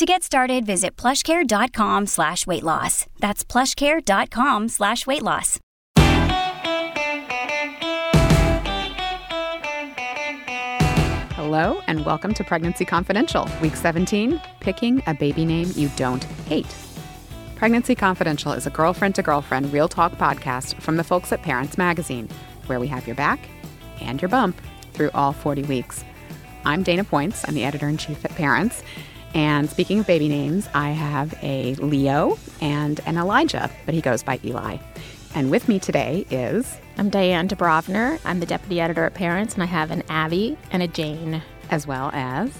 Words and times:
To 0.00 0.06
get 0.06 0.22
started, 0.22 0.64
visit 0.64 0.96
plushcare.com 0.96 2.06
slash 2.06 2.46
weight 2.46 2.62
loss. 2.62 3.04
That's 3.18 3.44
plushcare.com 3.44 4.70
slash 4.70 5.06
weight 5.06 5.22
loss. 5.22 5.58
Hello, 11.36 11.82
and 11.86 12.06
welcome 12.06 12.32
to 12.32 12.42
Pregnancy 12.42 12.86
Confidential, 12.86 13.46
Week 13.60 13.76
17 13.76 14.40
Picking 14.60 15.02
a 15.06 15.12
Baby 15.12 15.44
Name 15.44 15.70
You 15.74 15.90
Don't 15.96 16.24
Hate. 16.48 16.74
Pregnancy 17.56 17.94
Confidential 17.94 18.52
is 18.52 18.66
a 18.66 18.70
girlfriend 18.70 19.16
to 19.16 19.22
girlfriend 19.22 19.70
real 19.70 19.86
talk 19.86 20.12
podcast 20.12 20.80
from 20.80 20.96
the 20.96 21.04
folks 21.04 21.30
at 21.30 21.42
Parents 21.42 21.76
Magazine, 21.76 22.26
where 22.68 22.80
we 22.80 22.86
have 22.86 23.06
your 23.06 23.16
back 23.16 23.38
and 24.00 24.22
your 24.22 24.30
bump 24.30 24.58
through 24.94 25.10
all 25.12 25.34
40 25.34 25.64
weeks. 25.64 26.06
I'm 26.64 26.82
Dana 26.82 27.04
Points, 27.04 27.46
I'm 27.46 27.54
the 27.54 27.64
editor 27.64 27.86
in 27.86 27.98
chief 27.98 28.24
at 28.24 28.34
Parents. 28.34 28.82
And 29.34 29.70
speaking 29.70 30.00
of 30.00 30.06
baby 30.06 30.28
names, 30.28 30.68
I 30.74 30.90
have 30.90 31.34
a 31.42 31.74
Leo 31.76 32.38
and 32.60 33.00
an 33.06 33.16
Elijah, 33.16 33.70
but 33.86 33.94
he 33.94 34.00
goes 34.00 34.22
by 34.22 34.40
Eli. 34.44 34.78
And 35.34 35.50
with 35.50 35.68
me 35.68 35.78
today 35.78 36.26
is 36.30 36.76
I'm 36.98 37.08
Diane 37.10 37.48
Dubrovner. 37.48 38.18
I'm 38.24 38.40
the 38.40 38.46
deputy 38.46 38.80
editor 38.80 39.04
at 39.04 39.14
Parents, 39.14 39.54
and 39.54 39.62
I 39.62 39.66
have 39.66 39.90
an 39.90 40.02
Abby 40.08 40.58
and 40.72 40.82
a 40.82 40.88
Jane. 40.88 41.42
as 41.70 41.86
well 41.86 42.10
as 42.12 42.50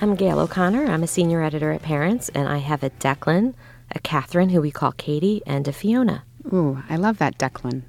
I'm 0.00 0.14
Gail 0.14 0.38
O'Connor. 0.38 0.86
I'm 0.86 1.02
a 1.02 1.08
senior 1.08 1.42
editor 1.42 1.72
at 1.72 1.82
Parents, 1.82 2.30
and 2.30 2.48
I 2.48 2.58
have 2.58 2.82
a 2.84 2.90
Declan, 2.90 3.54
a 3.90 3.98
Catherine, 3.98 4.50
who 4.50 4.60
we 4.60 4.70
call 4.70 4.92
Katie, 4.92 5.42
and 5.44 5.66
a 5.66 5.72
Fiona. 5.72 6.22
Ooh, 6.52 6.82
I 6.88 6.96
love 6.96 7.18
that, 7.18 7.36
Declan. 7.36 7.82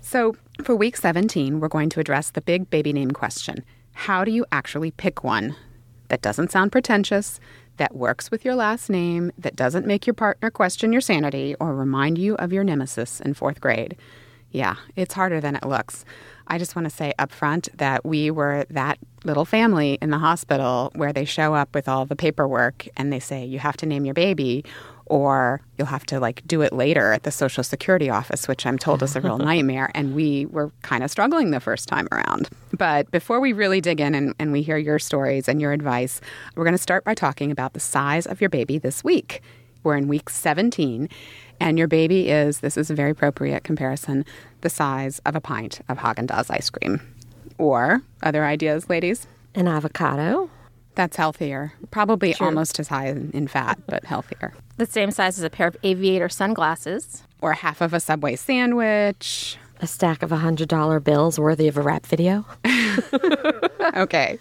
So, 0.00 0.36
for 0.62 0.74
week 0.76 0.96
17, 0.96 1.60
we're 1.60 1.68
going 1.68 1.90
to 1.90 2.00
address 2.00 2.30
the 2.30 2.40
big 2.40 2.70
baby 2.70 2.92
name 2.92 3.10
question 3.10 3.64
How 3.92 4.24
do 4.24 4.30
you 4.30 4.46
actually 4.52 4.92
pick 4.92 5.24
one 5.24 5.56
that 6.08 6.22
doesn't 6.22 6.50
sound 6.50 6.72
pretentious, 6.72 7.40
that 7.80 7.96
works 7.96 8.30
with 8.30 8.44
your 8.44 8.54
last 8.54 8.90
name, 8.90 9.32
that 9.38 9.56
doesn't 9.56 9.86
make 9.86 10.06
your 10.06 10.12
partner 10.12 10.50
question 10.50 10.92
your 10.92 11.00
sanity 11.00 11.56
or 11.58 11.74
remind 11.74 12.18
you 12.18 12.34
of 12.34 12.52
your 12.52 12.62
nemesis 12.62 13.20
in 13.20 13.32
fourth 13.32 13.58
grade? 13.58 13.96
Yeah, 14.50 14.74
it's 14.96 15.14
harder 15.14 15.40
than 15.40 15.56
it 15.56 15.64
looks. 15.64 16.04
I 16.46 16.58
just 16.58 16.76
want 16.76 16.90
to 16.90 16.94
say 16.94 17.14
up 17.18 17.32
front 17.32 17.70
that 17.78 18.04
we 18.04 18.30
were 18.30 18.66
that 18.68 18.98
little 19.24 19.46
family 19.46 19.96
in 20.02 20.10
the 20.10 20.18
hospital 20.18 20.90
where 20.94 21.14
they 21.14 21.24
show 21.24 21.54
up 21.54 21.74
with 21.74 21.88
all 21.88 22.04
the 22.04 22.16
paperwork 22.16 22.86
and 22.98 23.10
they 23.10 23.20
say, 23.20 23.46
you 23.46 23.58
have 23.58 23.78
to 23.78 23.86
name 23.86 24.04
your 24.04 24.14
baby 24.14 24.62
or 25.10 25.60
you'll 25.76 25.88
have 25.88 26.06
to 26.06 26.20
like 26.20 26.40
do 26.46 26.62
it 26.62 26.72
later 26.72 27.12
at 27.12 27.24
the 27.24 27.32
social 27.32 27.64
security 27.64 28.08
office 28.08 28.46
which 28.46 28.64
i'm 28.64 28.78
told 28.78 29.02
is 29.02 29.16
a 29.16 29.20
real 29.20 29.38
nightmare 29.50 29.90
and 29.94 30.14
we 30.14 30.46
were 30.46 30.70
kind 30.82 31.02
of 31.02 31.10
struggling 31.10 31.50
the 31.50 31.60
first 31.60 31.88
time 31.88 32.06
around. 32.12 32.48
But 32.78 33.10
before 33.10 33.40
we 33.40 33.52
really 33.52 33.80
dig 33.80 34.00
in 34.00 34.14
and, 34.14 34.34
and 34.38 34.52
we 34.52 34.62
hear 34.62 34.78
your 34.78 34.98
stories 34.98 35.48
and 35.48 35.60
your 35.60 35.72
advice 35.72 36.20
we're 36.54 36.64
going 36.64 36.72
to 36.74 36.78
start 36.78 37.04
by 37.04 37.14
talking 37.14 37.50
about 37.50 37.72
the 37.74 37.80
size 37.80 38.26
of 38.26 38.40
your 38.40 38.48
baby 38.48 38.78
this 38.78 39.02
week. 39.02 39.42
We're 39.82 39.96
in 39.96 40.08
week 40.08 40.30
17 40.30 41.08
and 41.58 41.78
your 41.78 41.88
baby 41.88 42.30
is 42.30 42.60
this 42.60 42.76
is 42.76 42.88
a 42.90 42.94
very 42.94 43.10
appropriate 43.10 43.64
comparison 43.64 44.24
the 44.60 44.70
size 44.70 45.18
of 45.26 45.34
a 45.34 45.40
pint 45.40 45.80
of 45.88 45.98
haagen-dazs 45.98 46.50
ice 46.50 46.70
cream. 46.70 47.00
Or 47.58 48.02
other 48.22 48.44
ideas 48.44 48.88
ladies? 48.88 49.26
An 49.54 49.66
avocado. 49.66 50.50
that's 50.94 51.16
healthier. 51.16 51.72
Probably 51.90 52.34
almost 52.36 52.78
as 52.78 52.88
high 52.88 53.08
in, 53.08 53.30
in 53.32 53.48
fat 53.48 53.78
but 53.86 54.04
healthier 54.04 54.54
The 54.80 54.86
same 54.86 55.10
size 55.10 55.36
as 55.36 55.44
a 55.44 55.50
pair 55.50 55.66
of 55.66 55.76
aviator 55.82 56.30
sunglasses. 56.30 57.22
or 57.42 57.52
half 57.52 57.82
of 57.82 57.92
a 57.92 58.00
Subway 58.00 58.34
sandwich. 58.34 59.58
A 59.82 59.86
stack 59.86 60.22
of 60.22 60.30
$100 60.30 61.04
bills 61.04 61.38
worthy 61.38 61.68
of 61.68 61.76
a 61.76 61.82
rap 61.82 62.06
video. 62.06 62.46
Okay. 63.94 64.38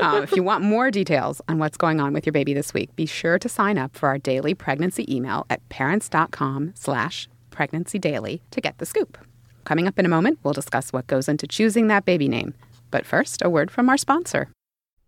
um, 0.00 0.22
if 0.22 0.32
you 0.32 0.42
want 0.42 0.62
more 0.62 0.90
details 0.90 1.40
on 1.48 1.58
what's 1.58 1.76
going 1.76 1.98
on 1.98 2.12
with 2.12 2.26
your 2.26 2.32
baby 2.32 2.52
this 2.52 2.74
week, 2.74 2.94
be 2.94 3.06
sure 3.06 3.38
to 3.38 3.48
sign 3.48 3.78
up 3.78 3.96
for 3.96 4.08
our 4.08 4.18
daily 4.18 4.54
pregnancy 4.54 5.04
email 5.12 5.46
at 5.50 5.66
parents.com 5.70 6.72
slash 6.74 7.28
pregnancy 7.50 7.98
daily 7.98 8.42
to 8.50 8.60
get 8.60 8.76
the 8.78 8.86
scoop. 8.86 9.16
Coming 9.64 9.88
up 9.88 9.98
in 9.98 10.04
a 10.04 10.10
moment, 10.10 10.38
we'll 10.42 10.52
discuss 10.52 10.92
what 10.92 11.06
goes 11.06 11.28
into 11.28 11.46
choosing 11.46 11.86
that 11.88 12.04
baby 12.04 12.28
name. 12.28 12.54
But 12.90 13.06
first, 13.06 13.40
a 13.42 13.48
word 13.50 13.70
from 13.70 13.88
our 13.88 13.96
sponsor. 13.96 14.48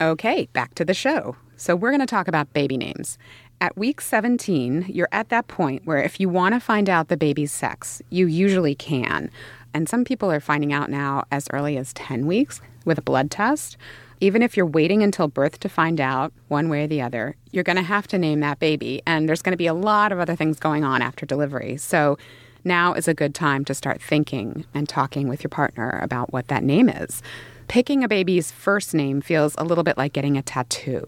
Okay, 0.00 0.48
back 0.52 0.74
to 0.74 0.84
the 0.84 0.94
show. 0.94 1.34
So, 1.56 1.74
we're 1.74 1.90
going 1.90 1.98
to 1.98 2.06
talk 2.06 2.28
about 2.28 2.52
baby 2.52 2.76
names. 2.76 3.18
At 3.60 3.76
week 3.76 4.00
17, 4.00 4.86
you're 4.88 5.08
at 5.10 5.28
that 5.30 5.48
point 5.48 5.84
where 5.86 6.00
if 6.00 6.20
you 6.20 6.28
want 6.28 6.54
to 6.54 6.60
find 6.60 6.88
out 6.88 7.08
the 7.08 7.16
baby's 7.16 7.50
sex, 7.50 8.00
you 8.08 8.28
usually 8.28 8.76
can. 8.76 9.28
And 9.74 9.88
some 9.88 10.04
people 10.04 10.30
are 10.30 10.38
finding 10.38 10.72
out 10.72 10.88
now 10.88 11.24
as 11.32 11.48
early 11.52 11.76
as 11.76 11.92
10 11.94 12.28
weeks 12.28 12.60
with 12.84 12.98
a 12.98 13.02
blood 13.02 13.28
test. 13.28 13.76
Even 14.20 14.40
if 14.40 14.56
you're 14.56 14.66
waiting 14.66 15.02
until 15.02 15.26
birth 15.26 15.58
to 15.60 15.68
find 15.68 16.00
out, 16.00 16.32
one 16.46 16.68
way 16.68 16.84
or 16.84 16.86
the 16.86 17.02
other, 17.02 17.34
you're 17.50 17.64
going 17.64 17.74
to 17.74 17.82
have 17.82 18.06
to 18.06 18.18
name 18.18 18.38
that 18.38 18.60
baby. 18.60 19.02
And 19.04 19.28
there's 19.28 19.42
going 19.42 19.52
to 19.52 19.56
be 19.56 19.66
a 19.66 19.74
lot 19.74 20.12
of 20.12 20.20
other 20.20 20.36
things 20.36 20.60
going 20.60 20.84
on 20.84 21.02
after 21.02 21.26
delivery. 21.26 21.76
So, 21.76 22.18
now 22.62 22.92
is 22.92 23.08
a 23.08 23.14
good 23.14 23.34
time 23.34 23.64
to 23.64 23.74
start 23.74 24.00
thinking 24.00 24.64
and 24.74 24.88
talking 24.88 25.26
with 25.26 25.42
your 25.42 25.48
partner 25.48 25.98
about 26.00 26.32
what 26.32 26.46
that 26.48 26.62
name 26.62 26.88
is. 26.88 27.20
Picking 27.68 28.02
a 28.02 28.08
baby's 28.08 28.50
first 28.50 28.94
name 28.94 29.20
feels 29.20 29.54
a 29.58 29.62
little 29.62 29.84
bit 29.84 29.98
like 29.98 30.14
getting 30.14 30.38
a 30.38 30.42
tattoo. 30.42 31.04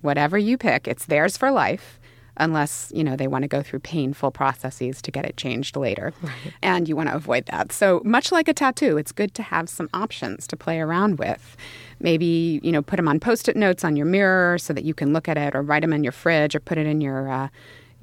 Whatever 0.00 0.36
you 0.36 0.58
pick, 0.58 0.88
it's 0.88 1.06
theirs 1.06 1.36
for 1.36 1.52
life, 1.52 2.00
unless, 2.36 2.90
you 2.92 3.04
know, 3.04 3.14
they 3.14 3.28
want 3.28 3.42
to 3.42 3.48
go 3.48 3.62
through 3.62 3.78
painful 3.78 4.32
processes 4.32 5.00
to 5.00 5.12
get 5.12 5.24
it 5.24 5.36
changed 5.36 5.76
later. 5.76 6.12
And 6.60 6.88
you 6.88 6.96
want 6.96 7.08
to 7.08 7.14
avoid 7.14 7.46
that. 7.46 7.70
So, 7.70 8.02
much 8.04 8.32
like 8.32 8.48
a 8.48 8.52
tattoo, 8.52 8.96
it's 8.96 9.12
good 9.12 9.32
to 9.34 9.44
have 9.44 9.68
some 9.68 9.88
options 9.94 10.48
to 10.48 10.56
play 10.56 10.80
around 10.80 11.20
with. 11.20 11.56
Maybe, 12.00 12.58
you 12.64 12.72
know, 12.72 12.82
put 12.82 12.96
them 12.96 13.06
on 13.06 13.20
post-it 13.20 13.56
notes 13.56 13.84
on 13.84 13.94
your 13.94 14.06
mirror 14.06 14.58
so 14.58 14.72
that 14.72 14.82
you 14.82 14.94
can 14.94 15.12
look 15.12 15.28
at 15.28 15.38
it 15.38 15.54
or 15.54 15.62
write 15.62 15.82
them 15.82 15.92
in 15.92 16.02
your 16.02 16.12
fridge 16.12 16.56
or 16.56 16.60
put 16.60 16.78
it 16.78 16.86
in 16.88 17.00
your 17.00 17.30
uh, 17.30 17.48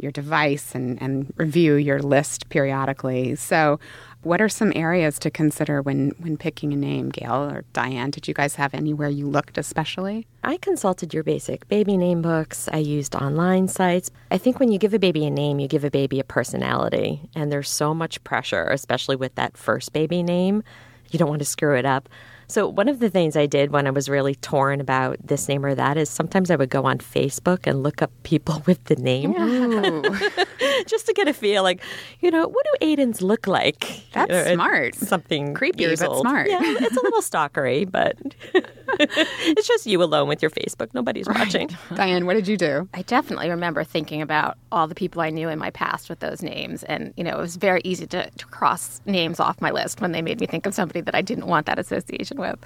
your 0.02 0.12
device 0.12 0.76
and, 0.76 1.02
and 1.02 1.34
review 1.38 1.76
your 1.76 2.00
list 2.00 2.50
periodically. 2.50 3.36
So, 3.36 3.80
what 4.22 4.42
are 4.42 4.50
some 4.50 4.74
areas 4.76 5.18
to 5.20 5.32
consider 5.32 5.82
when, 5.82 6.12
when 6.18 6.36
picking 6.36 6.74
a 6.74 6.76
name, 6.76 7.08
Gail 7.10 7.36
or 7.36 7.64
Diane? 7.72 8.10
Did 8.10 8.28
you 8.28 8.34
guys 8.34 8.56
have 8.56 8.74
anywhere 8.74 9.08
you 9.08 9.28
looked 9.28 9.58
especially? 9.58 10.28
I 10.44 10.58
consulted 10.58 11.14
your 11.14 11.24
basic 11.24 11.66
baby 11.70 11.96
name 11.96 12.22
books. 12.22 12.68
I 12.74 12.80
used 12.80 13.16
online 13.16 13.70
sites. 13.70 14.12
I 14.30 14.38
think 14.38 14.60
when 14.60 14.74
you 14.74 14.78
give 14.78 14.94
a 14.94 15.00
baby 15.00 15.26
a 15.26 15.30
name, 15.30 15.60
you 15.60 15.70
give 15.70 15.86
a 15.86 15.92
baby 15.92 16.20
a 16.20 16.26
personality. 16.26 17.30
And 17.34 17.50
there's 17.50 17.70
so 17.70 17.94
much 17.94 18.22
pressure, 18.26 18.66
especially 18.66 19.16
with 19.16 19.36
that 19.36 19.56
first 19.56 19.94
baby 19.94 20.22
name. 20.22 20.64
You 21.12 21.20
don't 21.20 21.30
want 21.30 21.40
to 21.40 21.46
screw 21.46 21.78
it 21.78 21.86
up. 21.86 22.10
So, 22.50 22.68
one 22.68 22.88
of 22.90 23.00
the 23.00 23.12
things 23.12 23.38
I 23.38 23.46
did 23.46 23.72
when 23.72 23.86
I 23.86 23.92
was 23.92 24.10
really 24.10 24.34
torn 24.34 24.82
about 24.82 25.18
this 25.24 25.48
name 25.48 25.64
or 25.64 25.76
that 25.76 25.98
is 25.98 26.10
sometimes 26.10 26.50
I 26.50 26.56
would 26.56 26.72
go 26.72 26.84
on 26.84 26.98
Facebook 26.98 27.68
and 27.68 27.84
look 27.84 28.02
up 28.02 28.12
people 28.24 28.64
with 28.68 28.84
the 28.86 28.96
name 28.96 29.34
just 30.88 31.06
to 31.06 31.14
get 31.14 31.28
a 31.28 31.34
feel 31.34 31.62
like, 31.62 31.82
you 32.22 32.32
know, 32.32 32.48
what 32.48 32.66
do 32.66 32.88
Aidens 32.88 33.22
look 33.22 33.46
like? 33.46 34.04
That's 34.14 34.32
You 34.32 34.36
know, 34.36 34.54
smart. 34.56 34.96
Something 34.96 35.54
Creepy, 35.54 35.96
but 35.96 36.08
old. 36.08 36.22
smart. 36.22 36.50
Yeah, 36.50 36.60
it's 36.62 36.98
a 36.98 37.02
little 37.04 37.22
stalkery, 37.22 37.90
but 37.90 38.18
it's 39.00 39.68
just 39.68 39.86
you 39.86 40.02
alone 40.02 40.28
with 40.28 40.42
your 40.42 40.52
Facebook. 40.52 40.94
Nobody's 40.94 41.28
watching. 41.28 41.70
Diane, 41.96 42.26
what 42.26 42.34
did 42.34 42.48
you 42.48 42.58
do? 42.58 42.88
I 42.94 43.02
definitely 43.04 43.50
remember 43.50 43.84
thinking 43.84 44.22
about 44.22 44.58
all 44.72 44.88
the 44.88 44.96
people 44.96 45.22
I 45.22 45.30
knew 45.30 45.50
in 45.50 45.60
my 45.60 45.70
past 45.72 46.10
with 46.10 46.20
those 46.20 46.42
names. 46.42 46.84
And, 46.84 47.14
you 47.18 47.24
know, 47.24 47.38
it 47.38 47.42
was 47.42 47.56
very 47.56 47.82
easy 47.84 48.08
to, 48.08 48.30
to 48.30 48.46
cross 48.48 49.02
names 49.06 49.40
off 49.40 49.62
my 49.62 49.72
list 49.72 50.02
when 50.02 50.12
they 50.12 50.22
made 50.22 50.40
me 50.40 50.48
think 50.48 50.66
of 50.66 50.74
somebody 50.74 51.02
that 51.02 51.16
I 51.16 51.22
didn't 51.22 51.48
want 51.48 51.66
that 51.66 51.80
association 51.80 52.40
with. 52.40 52.58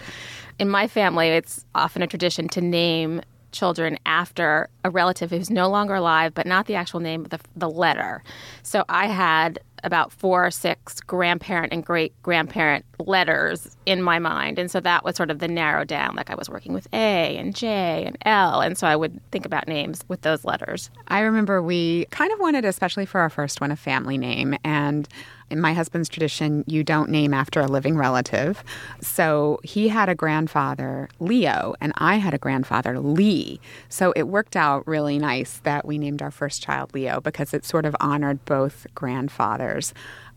In 0.60 0.70
my 0.70 0.88
family, 0.88 1.30
it's 1.30 1.66
often 1.76 2.02
a 2.02 2.08
tradition 2.08 2.48
to 2.50 2.62
name 2.62 3.22
children 3.52 3.98
after 4.06 4.68
a 4.84 4.90
relative 4.90 5.30
who's 5.30 5.50
no 5.50 5.70
longer 5.70 5.96
alive, 5.96 6.34
but 6.34 6.46
not 6.46 6.66
the 6.66 6.76
actual 6.76 7.00
name, 7.00 7.24
but 7.24 7.32
the, 7.32 7.50
the 7.56 7.70
letter. 7.70 8.24
So 8.64 8.84
I 8.90 9.08
had 9.08 9.60
about 9.84 10.12
four 10.12 10.46
or 10.46 10.52
six 10.52 11.00
grandparent 11.02 11.74
and 11.74 11.86
great 11.86 12.14
grandparent 12.24 12.86
letters 13.00 13.76
in 13.86 14.02
my 14.02 14.20
mind. 14.20 14.58
And 14.58 14.72
so 14.72 14.80
that 14.80 15.04
was 15.04 15.16
sort 15.16 15.30
of 15.30 15.40
the 15.40 15.48
narrow 15.48 15.84
down. 15.84 16.16
Like 16.16 16.30
I 16.30 16.36
was 16.36 16.50
working 16.50 16.74
with 16.74 16.88
A 16.94 17.38
and 17.38 17.56
J 17.56 18.04
and 18.06 18.18
L. 18.26 18.62
And 18.62 18.78
so 18.78 18.88
I 18.88 18.96
would 18.96 19.20
think 19.32 19.46
about 19.46 19.68
names 19.68 20.04
with 20.08 20.22
those 20.22 20.46
letters. 20.46 20.90
I 21.08 21.20
remember 21.20 21.62
we 21.62 22.06
kind 22.06 22.32
of 22.32 22.40
wanted, 22.40 22.66
especially 22.66 23.06
for 23.06 23.20
our 23.20 23.30
first 23.30 23.62
one, 23.62 23.72
a 23.72 23.76
family 23.76 24.18
name. 24.18 24.56
And 24.64 25.08
in 25.54 25.62
my 25.62 25.74
husband's 25.74 26.10
tradition, 26.10 26.64
you 26.66 26.84
don't 26.84 27.12
name 27.12 27.32
after 27.32 27.62
a 27.62 27.68
living 27.68 27.96
relative. 27.96 28.64
So 29.02 29.60
he 29.64 29.88
had 29.88 30.10
a 30.10 30.16
grandfather, 30.16 31.10
Leo, 31.20 31.76
and 31.80 31.94
I 31.98 32.16
had 32.16 32.34
a 32.34 32.40
grandfather, 32.40 33.00
Lee. 33.00 33.62
So 33.88 34.12
it 34.16 34.24
worked 34.24 34.56
out 34.56 34.86
really 34.88 35.20
nice 35.20 35.60
that 35.60 35.86
we 35.86 36.00
named 36.00 36.24
our 36.24 36.32
first 36.32 36.64
child 36.64 36.92
Leo 36.96 37.22
because 37.22 37.54
it 37.54 37.66
sort 37.66 37.86
of 37.86 37.96
honored 38.00 38.44
both 38.46 38.88
grandfathers. 38.96 39.94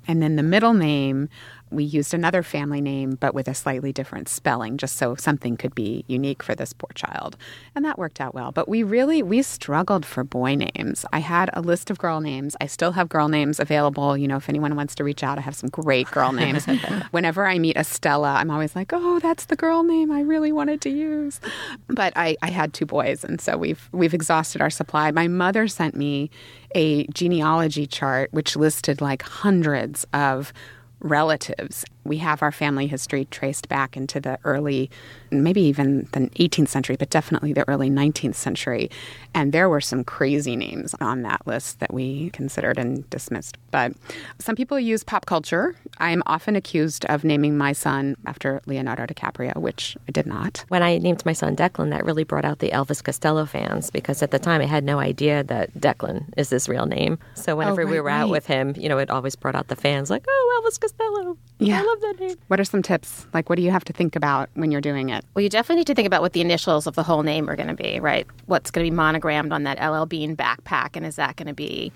And 0.06 0.20
then 0.22 0.36
the 0.36 0.42
middle 0.42 0.74
name, 0.74 1.30
we 1.76 1.84
used 1.84 2.14
another 2.14 2.42
family 2.42 2.80
name, 2.80 3.16
but 3.20 3.34
with 3.34 3.46
a 3.46 3.54
slightly 3.54 3.92
different 3.92 4.28
spelling, 4.28 4.78
just 4.78 4.96
so 4.96 5.14
something 5.14 5.56
could 5.56 5.74
be 5.74 6.04
unique 6.08 6.42
for 6.42 6.54
this 6.54 6.72
poor 6.72 6.90
child. 6.94 7.36
And 7.74 7.84
that 7.84 7.98
worked 7.98 8.20
out 8.20 8.34
well. 8.34 8.50
But 8.50 8.68
we 8.68 8.82
really, 8.82 9.22
we 9.22 9.42
struggled 9.42 10.04
for 10.04 10.24
boy 10.24 10.56
names. 10.56 11.04
I 11.12 11.20
had 11.20 11.50
a 11.52 11.60
list 11.60 11.90
of 11.90 11.98
girl 11.98 12.20
names. 12.20 12.56
I 12.60 12.66
still 12.66 12.92
have 12.92 13.08
girl 13.08 13.28
names 13.28 13.60
available. 13.60 14.16
You 14.16 14.26
know, 14.26 14.36
if 14.36 14.48
anyone 14.48 14.74
wants 14.74 14.94
to 14.96 15.04
reach 15.04 15.22
out, 15.22 15.38
I 15.38 15.42
have 15.42 15.54
some 15.54 15.68
great 15.68 16.10
girl 16.10 16.32
names. 16.32 16.66
Whenever 17.10 17.46
I 17.46 17.58
meet 17.58 17.76
Estella, 17.76 18.34
I'm 18.34 18.50
always 18.50 18.74
like, 18.74 18.92
oh, 18.92 19.18
that's 19.20 19.46
the 19.46 19.56
girl 19.56 19.82
name 19.82 20.10
I 20.10 20.22
really 20.22 20.52
wanted 20.52 20.80
to 20.82 20.90
use. 20.90 21.40
But 21.88 22.12
I, 22.16 22.36
I 22.42 22.50
had 22.50 22.72
two 22.72 22.86
boys, 22.86 23.22
and 23.22 23.40
so 23.40 23.56
we've, 23.56 23.88
we've 23.92 24.14
exhausted 24.14 24.62
our 24.62 24.70
supply. 24.70 25.10
My 25.10 25.28
mother 25.28 25.68
sent 25.68 25.94
me 25.94 26.30
a 26.74 27.06
genealogy 27.08 27.86
chart 27.86 28.32
which 28.32 28.56
listed 28.56 29.00
like 29.00 29.22
hundreds 29.22 30.06
of 30.12 30.52
relatives. 31.00 31.84
We 32.06 32.18
have 32.18 32.42
our 32.42 32.52
family 32.52 32.86
history 32.86 33.26
traced 33.30 33.68
back 33.68 33.96
into 33.96 34.20
the 34.20 34.38
early, 34.44 34.90
maybe 35.30 35.60
even 35.62 36.08
the 36.12 36.30
18th 36.38 36.68
century, 36.68 36.96
but 36.96 37.10
definitely 37.10 37.52
the 37.52 37.68
early 37.68 37.90
19th 37.90 38.34
century. 38.34 38.90
And 39.34 39.52
there 39.52 39.68
were 39.68 39.80
some 39.80 40.04
crazy 40.04 40.56
names 40.56 40.94
on 41.00 41.22
that 41.22 41.46
list 41.46 41.80
that 41.80 41.92
we 41.92 42.30
considered 42.30 42.78
and 42.78 43.08
dismissed. 43.10 43.58
But 43.70 43.92
some 44.38 44.56
people 44.56 44.78
use 44.80 45.04
pop 45.04 45.26
culture. 45.26 45.74
I'm 45.98 46.22
often 46.26 46.56
accused 46.56 47.04
of 47.06 47.24
naming 47.24 47.58
my 47.58 47.72
son 47.72 48.16
after 48.26 48.60
Leonardo 48.66 49.06
DiCaprio, 49.06 49.56
which 49.56 49.96
I 50.08 50.12
did 50.12 50.26
not. 50.26 50.64
When 50.68 50.82
I 50.82 50.98
named 50.98 51.24
my 51.26 51.32
son 51.32 51.56
Declan, 51.56 51.90
that 51.90 52.04
really 52.04 52.24
brought 52.24 52.44
out 52.44 52.60
the 52.60 52.70
Elvis 52.70 53.02
Costello 53.02 53.44
fans 53.46 53.90
because 53.90 54.22
at 54.22 54.30
the 54.30 54.38
time 54.38 54.60
I 54.60 54.66
had 54.66 54.84
no 54.84 54.98
idea 54.98 55.42
that 55.44 55.74
Declan 55.74 56.24
is 56.36 56.50
his 56.50 56.68
real 56.68 56.86
name. 56.86 57.18
So 57.34 57.56
whenever 57.56 57.84
right, 57.84 57.90
we 57.90 58.00
were 58.00 58.10
out 58.10 58.24
right. 58.24 58.30
with 58.30 58.46
him, 58.46 58.74
you 58.76 58.88
know, 58.88 58.98
it 58.98 59.10
always 59.10 59.36
brought 59.36 59.54
out 59.54 59.68
the 59.68 59.76
fans 59.76 60.10
like, 60.10 60.24
oh, 60.28 60.62
Elvis 60.64 60.80
Costello. 60.80 61.36
Yeah. 61.58 61.80
I 61.80 61.84
love 61.84 62.00
that 62.02 62.20
name. 62.20 62.36
What 62.48 62.60
are 62.60 62.64
some 62.64 62.82
tips? 62.82 63.26
Like, 63.32 63.48
what 63.48 63.56
do 63.56 63.62
you 63.62 63.70
have 63.70 63.84
to 63.84 63.92
think 63.92 64.14
about 64.14 64.50
when 64.54 64.70
you're 64.70 64.82
doing 64.82 65.08
it? 65.08 65.24
Well, 65.34 65.42
you 65.42 65.48
definitely 65.48 65.80
need 65.80 65.86
to 65.86 65.94
think 65.94 66.06
about 66.06 66.20
what 66.20 66.34
the 66.34 66.42
initials 66.42 66.86
of 66.86 66.94
the 66.96 67.02
whole 67.02 67.22
name 67.22 67.48
are 67.48 67.56
going 67.56 67.68
to 67.68 67.74
be, 67.74 67.98
right? 67.98 68.26
What's 68.44 68.70
going 68.70 68.84
to 68.84 68.90
be 68.90 68.94
monogrammed 68.94 69.52
on 69.52 69.62
that 69.62 69.78
LL 69.82 70.04
Bean 70.04 70.36
backpack, 70.36 70.96
and 70.96 71.06
is 71.06 71.16
that 71.16 71.36
going 71.36 71.46
to 71.48 71.54
be 71.54 71.92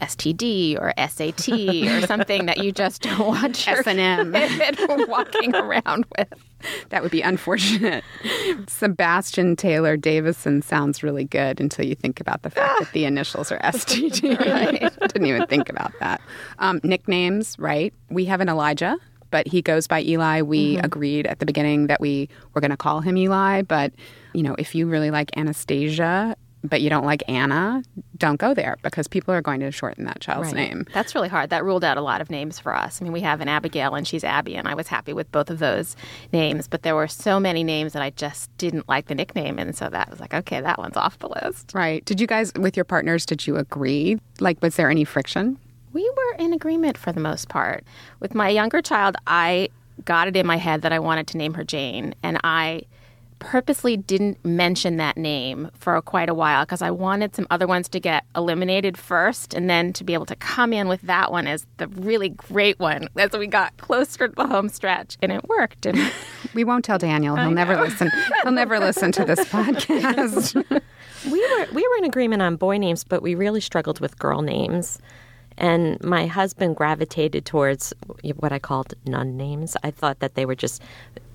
STD 0.00 0.80
or 0.80 0.92
SAT 0.98 1.48
or 2.02 2.06
something 2.06 2.46
that 2.46 2.58
you 2.58 2.72
just 2.72 3.02
don't 3.02 3.26
want 3.26 3.66
your 3.66 3.78
S&M. 3.80 4.32
walking 5.08 5.54
around 5.54 6.06
with? 6.18 6.32
That 6.90 7.02
would 7.02 7.10
be 7.10 7.22
unfortunate. 7.22 8.04
Sebastian 8.68 9.56
Taylor 9.56 9.96
Davison 9.96 10.62
sounds 10.62 11.02
really 11.02 11.24
good 11.24 11.60
until 11.60 11.84
you 11.84 11.94
think 11.94 12.20
about 12.20 12.42
the 12.42 12.50
fact 12.50 12.80
that 12.80 12.92
the 12.92 13.04
initials 13.10 13.50
are 13.50 13.58
STD. 13.58 14.38
I 15.00 15.06
didn't 15.06 15.26
even 15.26 15.46
think 15.46 15.68
about 15.68 15.92
that. 16.00 16.20
Um, 16.58 16.80
nicknames, 16.84 17.58
right? 17.58 17.92
We 18.10 18.26
have 18.26 18.40
an 18.40 18.48
Elijah, 18.48 18.96
but 19.30 19.48
he 19.48 19.60
goes 19.62 19.88
by 19.88 20.02
Eli. 20.02 20.42
We 20.42 20.78
agreed 20.78 21.26
at 21.26 21.40
the 21.40 21.46
beginning 21.46 21.88
that 21.88 22.00
we 22.00 22.28
were 22.52 22.60
going 22.60 22.70
to 22.70 22.76
call 22.76 23.00
him 23.00 23.16
Eli, 23.16 23.62
but 23.62 23.92
you 24.32 24.42
know, 24.42 24.54
if 24.58 24.74
you 24.74 24.86
really 24.86 25.10
like 25.10 25.36
Anastasia, 25.36 26.36
but 26.64 26.80
you 26.80 26.88
don't 26.90 27.04
like 27.04 27.22
Anna, 27.28 27.82
don't 28.16 28.40
go 28.40 28.54
there 28.54 28.78
because 28.82 29.06
people 29.06 29.32
are 29.34 29.42
going 29.42 29.60
to 29.60 29.70
shorten 29.70 30.04
that 30.06 30.20
child's 30.20 30.46
Right. 30.52 30.70
name. 30.70 30.86
That's 30.94 31.14
really 31.14 31.28
hard. 31.28 31.50
That 31.50 31.62
ruled 31.64 31.84
out 31.84 31.96
a 31.98 32.00
lot 32.00 32.20
of 32.20 32.30
names 32.30 32.58
for 32.58 32.74
us. 32.74 33.00
I 33.00 33.04
mean, 33.04 33.12
we 33.12 33.20
have 33.20 33.40
an 33.42 33.48
Abigail 33.48 33.94
and 33.94 34.08
she's 34.08 34.24
Abby, 34.24 34.56
and 34.56 34.66
I 34.66 34.74
was 34.74 34.88
happy 34.88 35.12
with 35.12 35.30
both 35.30 35.50
of 35.50 35.58
those 35.58 35.94
names, 36.32 36.66
but 36.66 36.82
there 36.82 36.94
were 36.94 37.06
so 37.06 37.38
many 37.38 37.62
names 37.62 37.92
that 37.92 38.02
I 38.02 38.10
just 38.10 38.50
didn't 38.58 38.88
like 38.88 39.06
the 39.06 39.14
nickname. 39.14 39.58
And 39.58 39.76
so 39.76 39.88
that 39.90 40.08
was 40.10 40.20
like, 40.20 40.32
okay, 40.32 40.60
that 40.62 40.78
one's 40.78 40.96
off 40.96 41.18
the 41.18 41.28
list. 41.28 41.72
Right. 41.74 42.04
Did 42.04 42.20
you 42.20 42.26
guys, 42.26 42.50
with 42.58 42.76
your 42.76 42.84
partners, 42.84 43.26
did 43.26 43.46
you 43.46 43.56
agree? 43.56 44.18
Like, 44.40 44.60
was 44.62 44.76
there 44.76 44.90
any 44.90 45.04
friction? 45.04 45.58
We 45.92 46.08
were 46.16 46.44
in 46.44 46.52
agreement 46.52 46.96
for 46.98 47.12
the 47.12 47.20
most 47.20 47.48
part. 47.48 47.84
With 48.20 48.34
my 48.34 48.48
younger 48.48 48.80
child, 48.82 49.16
I 49.26 49.68
got 50.04 50.26
it 50.26 50.36
in 50.36 50.46
my 50.46 50.56
head 50.56 50.82
that 50.82 50.92
I 50.92 50.98
wanted 50.98 51.26
to 51.28 51.36
name 51.38 51.54
her 51.54 51.62
Jane, 51.62 52.14
and 52.22 52.40
I 52.42 52.82
purposely 53.38 53.96
didn't 53.96 54.44
mention 54.44 54.96
that 54.96 55.16
name 55.16 55.70
for 55.74 56.00
quite 56.02 56.28
a 56.28 56.34
while 56.34 56.64
because 56.64 56.82
I 56.82 56.90
wanted 56.90 57.34
some 57.36 57.46
other 57.50 57.66
ones 57.66 57.88
to 57.90 58.00
get 58.00 58.24
eliminated 58.34 58.96
first 58.96 59.54
and 59.54 59.68
then 59.68 59.92
to 59.94 60.04
be 60.04 60.14
able 60.14 60.26
to 60.26 60.36
come 60.36 60.72
in 60.72 60.88
with 60.88 61.02
that 61.02 61.30
one 61.30 61.46
as 61.46 61.66
the 61.76 61.88
really 61.88 62.30
great 62.30 62.78
one 62.78 63.08
as 63.16 63.32
we 63.32 63.46
got 63.46 63.76
closer 63.76 64.28
to 64.28 64.34
the 64.34 64.46
home 64.46 64.68
stretch. 64.68 65.18
And 65.22 65.30
it 65.32 65.48
worked. 65.48 65.86
And 65.86 65.98
We 66.54 66.64
won't 66.64 66.84
tell 66.84 66.98
Daniel. 66.98 67.36
He'll 67.36 67.50
never 67.50 67.76
listen. 67.76 68.10
He'll 68.42 68.52
never 68.52 68.78
listen 68.78 69.12
to 69.12 69.24
this 69.24 69.40
podcast. 69.44 70.54
we 71.30 71.40
were 71.40 71.66
we 71.72 71.82
were 71.82 71.96
in 71.98 72.04
agreement 72.04 72.42
on 72.42 72.56
boy 72.56 72.78
names, 72.78 73.04
but 73.04 73.22
we 73.22 73.34
really 73.34 73.60
struggled 73.60 74.00
with 74.00 74.18
girl 74.18 74.40
names. 74.40 74.98
And 75.56 76.02
my 76.02 76.26
husband 76.26 76.76
gravitated 76.76 77.44
towards 77.44 77.92
what 78.36 78.52
I 78.52 78.58
called 78.58 78.94
nun 79.06 79.36
names. 79.36 79.76
I 79.84 79.90
thought 79.90 80.20
that 80.20 80.34
they 80.34 80.46
were 80.46 80.56
just 80.56 80.82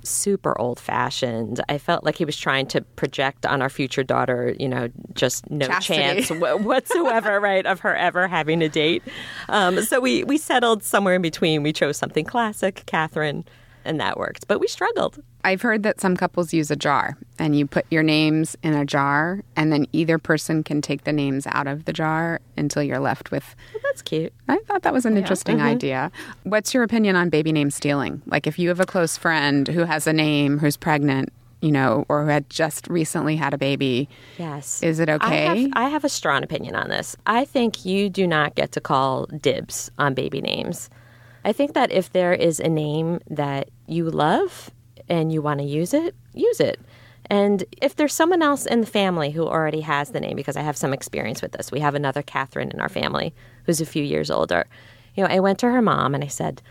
super 0.03 0.59
old 0.59 0.79
fashioned. 0.79 1.61
I 1.69 1.77
felt 1.77 2.03
like 2.03 2.15
he 2.15 2.25
was 2.25 2.37
trying 2.37 2.67
to 2.67 2.81
project 2.81 3.45
on 3.45 3.61
our 3.61 3.69
future 3.69 4.03
daughter, 4.03 4.55
you 4.59 4.67
know, 4.67 4.89
just 5.13 5.49
no 5.49 5.67
Chastity. 5.67 5.99
chance 5.99 6.29
wh- 6.29 6.63
whatsoever, 6.65 7.39
right, 7.39 7.65
of 7.65 7.79
her 7.81 7.95
ever 7.95 8.27
having 8.27 8.61
a 8.61 8.69
date. 8.69 9.03
Um, 9.49 9.81
so 9.83 9.99
we, 9.99 10.23
we 10.23 10.37
settled 10.37 10.83
somewhere 10.83 11.15
in 11.15 11.21
between. 11.21 11.63
We 11.63 11.73
chose 11.73 11.97
something 11.97 12.25
classic, 12.25 12.83
Catherine, 12.85 13.45
and 13.85 13.99
that 13.99 14.17
worked. 14.17 14.47
But 14.47 14.59
we 14.59 14.67
struggled. 14.67 15.21
I've 15.43 15.61
heard 15.61 15.83
that 15.83 16.01
some 16.01 16.17
couples 16.17 16.53
use 16.53 16.69
a 16.69 16.75
jar 16.75 17.17
and 17.37 17.57
you 17.57 17.65
put 17.65 17.85
your 17.89 18.03
names 18.03 18.57
in 18.61 18.73
a 18.73 18.85
jar, 18.85 19.41
and 19.55 19.71
then 19.71 19.87
either 19.93 20.17
person 20.17 20.63
can 20.63 20.81
take 20.81 21.05
the 21.05 21.13
names 21.13 21.47
out 21.47 21.67
of 21.67 21.85
the 21.85 21.93
jar 21.93 22.41
until 22.57 22.83
you're 22.83 22.99
left 22.99 23.31
with. 23.31 23.55
Well, 23.73 23.81
that's 23.85 24.01
cute. 24.01 24.33
I 24.49 24.57
thought 24.67 24.81
that 24.83 24.93
was 24.93 25.05
an 25.05 25.17
interesting 25.17 25.61
uh-huh. 25.61 25.69
idea. 25.69 26.11
What's 26.43 26.73
your 26.73 26.83
opinion 26.83 27.15
on 27.15 27.29
baby 27.29 27.51
name 27.53 27.71
stealing? 27.71 28.21
Like, 28.25 28.47
if 28.47 28.59
you 28.59 28.67
have 28.69 28.81
a 28.81 28.85
close 28.85 29.15
friend 29.15 29.67
who 29.67 29.85
has 29.85 30.07
a 30.07 30.13
name 30.13 30.59
who's 30.59 30.75
pregnant, 30.75 31.31
you 31.61 31.71
know, 31.71 32.05
or 32.09 32.23
who 32.23 32.29
had 32.29 32.49
just 32.49 32.87
recently 32.87 33.35
had 33.35 33.53
a 33.53 33.57
baby, 33.57 34.09
Yes. 34.37 34.81
is 34.83 34.99
it 34.99 35.09
I 35.09 35.13
okay? 35.13 35.61
have, 35.63 35.71
I 35.73 35.89
have 35.89 36.03
a 36.03 36.09
strong 36.09 36.43
opinion 36.43 36.75
on 36.75 36.89
this. 36.89 37.15
I 37.25 37.45
think 37.45 37.85
you 37.85 38.09
do 38.09 38.27
not 38.27 38.55
get 38.55 38.71
to 38.73 38.81
call 38.81 39.25
dibs 39.27 39.91
on 39.97 40.13
baby 40.13 40.41
names. 40.41 40.89
I 41.49 41.53
think 41.53 41.73
that 41.73 41.91
if 41.91 42.11
there 42.11 42.31
is 42.31 42.59
a 42.59 42.69
name 42.69 43.21
that 43.27 43.69
you 43.87 44.09
love 44.11 44.69
and 45.07 45.31
you 45.31 45.41
want 45.41 45.59
to 45.61 45.65
use 45.65 45.95
it, 45.95 46.15
use 46.35 46.59
it. 46.59 46.79
And 47.25 47.63
if 47.81 47.95
there's 47.95 48.13
someone 48.13 48.43
else 48.43 48.67
in 48.67 48.81
the 48.81 48.87
family 48.87 49.31
who 49.31 49.47
already 49.47 49.81
has 49.81 50.11
the 50.11 50.19
name, 50.19 50.35
because 50.35 50.55
I 50.55 50.61
have 50.61 50.77
some 50.77 50.93
experience 50.93 51.41
with 51.41 51.53
this, 51.53 51.71
we 51.71 51.79
have 51.79 51.95
another 51.95 52.21
Catherine 52.21 52.69
in 52.69 52.79
our 52.79 52.87
family 52.87 53.33
who's 53.65 53.81
a 53.81 53.85
few 53.87 54.03
years 54.03 54.29
older. 54.29 54.67
You 55.15 55.23
know, 55.23 55.29
I 55.33 55.39
went 55.39 55.57
to 55.59 55.71
her 55.71 55.81
mom 55.81 56.13
and 56.13 56.23
I 56.23 56.27
said, 56.27 56.61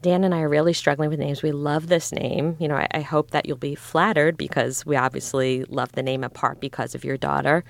Dan 0.00 0.24
and 0.24 0.34
I 0.34 0.40
are 0.40 0.48
really 0.48 0.72
struggling 0.72 1.10
with 1.10 1.18
names. 1.18 1.42
We 1.42 1.52
love 1.52 1.88
this 1.88 2.10
name. 2.10 2.56
You 2.58 2.68
know, 2.68 2.76
I, 2.76 2.88
I 2.92 3.00
hope 3.02 3.32
that 3.32 3.44
you'll 3.44 3.58
be 3.58 3.74
flattered 3.74 4.38
because 4.38 4.86
we 4.86 4.96
obviously 4.96 5.64
love 5.64 5.92
the 5.92 6.02
name 6.02 6.24
apart 6.24 6.58
because 6.58 6.94
of 6.94 7.04
your 7.04 7.18
daughter. 7.18 7.64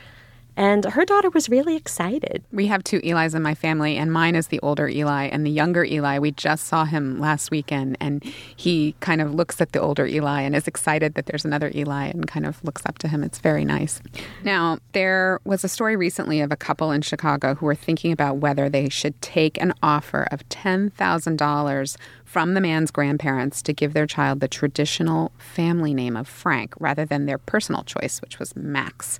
And 0.57 0.85
her 0.87 1.05
daughter 1.05 1.29
was 1.31 1.49
really 1.49 1.77
excited. 1.77 2.43
We 2.51 2.67
have 2.69 2.83
two 2.83 3.01
Eli's 3.05 3.35
in 3.35 3.43
my 3.43 3.55
family, 3.55 3.97
and 3.97 4.11
mine 4.11 4.35
is 4.35 4.49
the 4.49 4.59
older 4.61 4.89
Eli. 4.89 5.25
And 5.27 5.45
the 5.45 5.51
younger 5.51 5.85
Eli, 5.85 6.19
we 6.19 6.31
just 6.31 6.67
saw 6.67 6.85
him 6.85 7.21
last 7.21 7.51
weekend, 7.51 7.99
and 8.01 8.25
he 8.57 8.95
kind 9.01 9.21
of 9.21 9.35
looks 9.35 9.61
at 9.61 9.73
the 9.73 9.81
older 9.81 10.07
Eli 10.07 10.41
and 10.41 10.57
is 10.57 10.67
excited 10.67 11.15
that 11.15 11.27
there's 11.27 11.45
another 11.45 11.71
Eli 11.75 12.07
and 12.07 12.27
kind 12.27 12.47
of 12.47 12.63
looks 12.65 12.83
up 12.87 12.99
to 12.99 13.09
him. 13.09 13.23
It's 13.23 13.39
very 13.39 13.65
nice. 13.65 14.01
Now, 14.45 14.79
there 14.93 15.41
was 15.45 15.63
a 15.63 15.69
story 15.69 15.95
recently 15.95 16.41
of 16.41 16.51
a 16.51 16.57
couple 16.57 16.91
in 16.91 17.03
Chicago 17.03 17.55
who 17.55 17.67
were 17.67 17.75
thinking 17.75 18.11
about 18.11 18.39
whether 18.39 18.71
they 18.71 18.89
should 18.89 19.21
take 19.21 19.61
an 19.61 19.75
offer 19.83 20.27
of 20.31 20.49
$10,000 20.49 21.97
from 22.25 22.55
the 22.55 22.61
man's 22.61 22.91
grandparents 22.91 23.63
to 23.63 23.73
give 23.73 23.93
their 23.93 24.07
child 24.07 24.41
the 24.41 24.49
traditional 24.49 25.33
family 25.39 25.95
name 25.95 26.17
of 26.17 26.27
Frank 26.27 26.75
rather 26.79 27.05
than 27.05 27.27
their 27.27 27.39
personal 27.39 27.83
choice, 27.85 28.21
which 28.21 28.39
was 28.39 28.55
Max. 28.57 29.19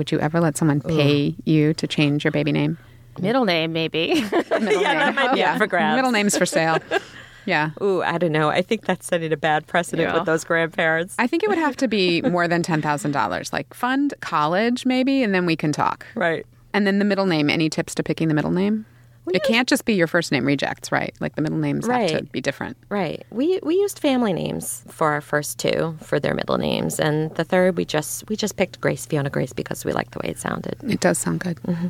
Would 0.00 0.10
you 0.10 0.18
ever 0.18 0.40
let 0.40 0.56
someone 0.56 0.80
pay 0.80 1.34
you 1.44 1.74
to 1.74 1.86
change 1.86 2.24
your 2.24 2.30
baby 2.30 2.52
name? 2.52 2.78
middle 3.20 3.44
name, 3.44 3.74
maybe. 3.74 4.14
Middle 4.30 4.32
Yeah, 4.80 4.94
that 4.94 5.14
might 5.14 5.34
be 5.34 5.42
up 5.44 5.58
for 5.58 5.66
grabs. 5.66 5.96
Middle 5.96 6.10
names 6.10 6.38
for 6.38 6.46
sale. 6.46 6.78
Yeah. 7.46 7.70
Ooh, 7.82 8.02
I 8.02 8.16
don't 8.18 8.32
know. 8.32 8.48
I 8.48 8.62
think 8.62 8.84
that's 8.86 9.06
setting 9.06 9.30
a 9.32 9.36
bad 9.36 9.66
precedent 9.66 10.08
Yeah. 10.08 10.14
with 10.14 10.24
those 10.24 10.42
grandparents. 10.44 11.16
I 11.18 11.26
think 11.26 11.42
it 11.42 11.48
would 11.50 11.58
have 11.58 11.74
to 11.76 11.88
be 11.88 12.20
more 12.22 12.46
than 12.48 12.62
$10,000. 12.62 13.52
Like 13.52 13.72
fund 13.74 14.14
college 14.20 14.86
maybe 14.86 15.22
and 15.22 15.34
then 15.34 15.44
we 15.46 15.54
can 15.56 15.70
talk. 15.72 16.06
right. 16.14 16.46
And 16.72 16.86
then 16.86 16.98
the 16.98 17.04
middle 17.04 17.26
name, 17.26 17.50
any 17.50 17.68
tips 17.68 17.94
to 17.96 18.02
picking 18.02 18.28
the 18.28 18.34
middle 18.34 18.52
name? 18.52 18.86
It 19.34 19.44
can't 19.44 19.68
just 19.68 19.84
be 19.84 19.94
your 19.94 20.06
first 20.06 20.32
name 20.32 20.44
rejects, 20.44 20.92
right? 20.92 21.14
Like 21.20 21.36
the 21.36 21.42
middle 21.42 21.58
names 21.58 21.86
have 21.86 22.10
to 22.10 22.24
be 22.24 22.40
different. 22.40 22.76
Right. 22.88 23.24
We 23.30 23.60
we 23.62 23.76
used 23.76 23.98
family 23.98 24.32
names 24.32 24.84
for 24.88 25.12
our 25.12 25.20
first 25.20 25.58
two 25.58 25.96
for 26.02 26.20
their 26.20 26.34
middle 26.34 26.58
names, 26.58 26.98
and 26.98 27.34
the 27.34 27.44
third 27.44 27.76
we 27.76 27.84
just 27.84 28.28
we 28.28 28.36
just 28.36 28.56
picked 28.56 28.80
Grace 28.80 29.06
Fiona 29.06 29.30
Grace 29.30 29.52
because 29.52 29.84
we 29.84 29.92
liked 29.92 30.12
the 30.12 30.20
way 30.22 30.30
it 30.30 30.38
sounded. 30.38 30.76
It 30.88 31.00
does 31.00 31.18
sound 31.18 31.40
good. 31.40 31.56
Mm-hmm. 31.62 31.88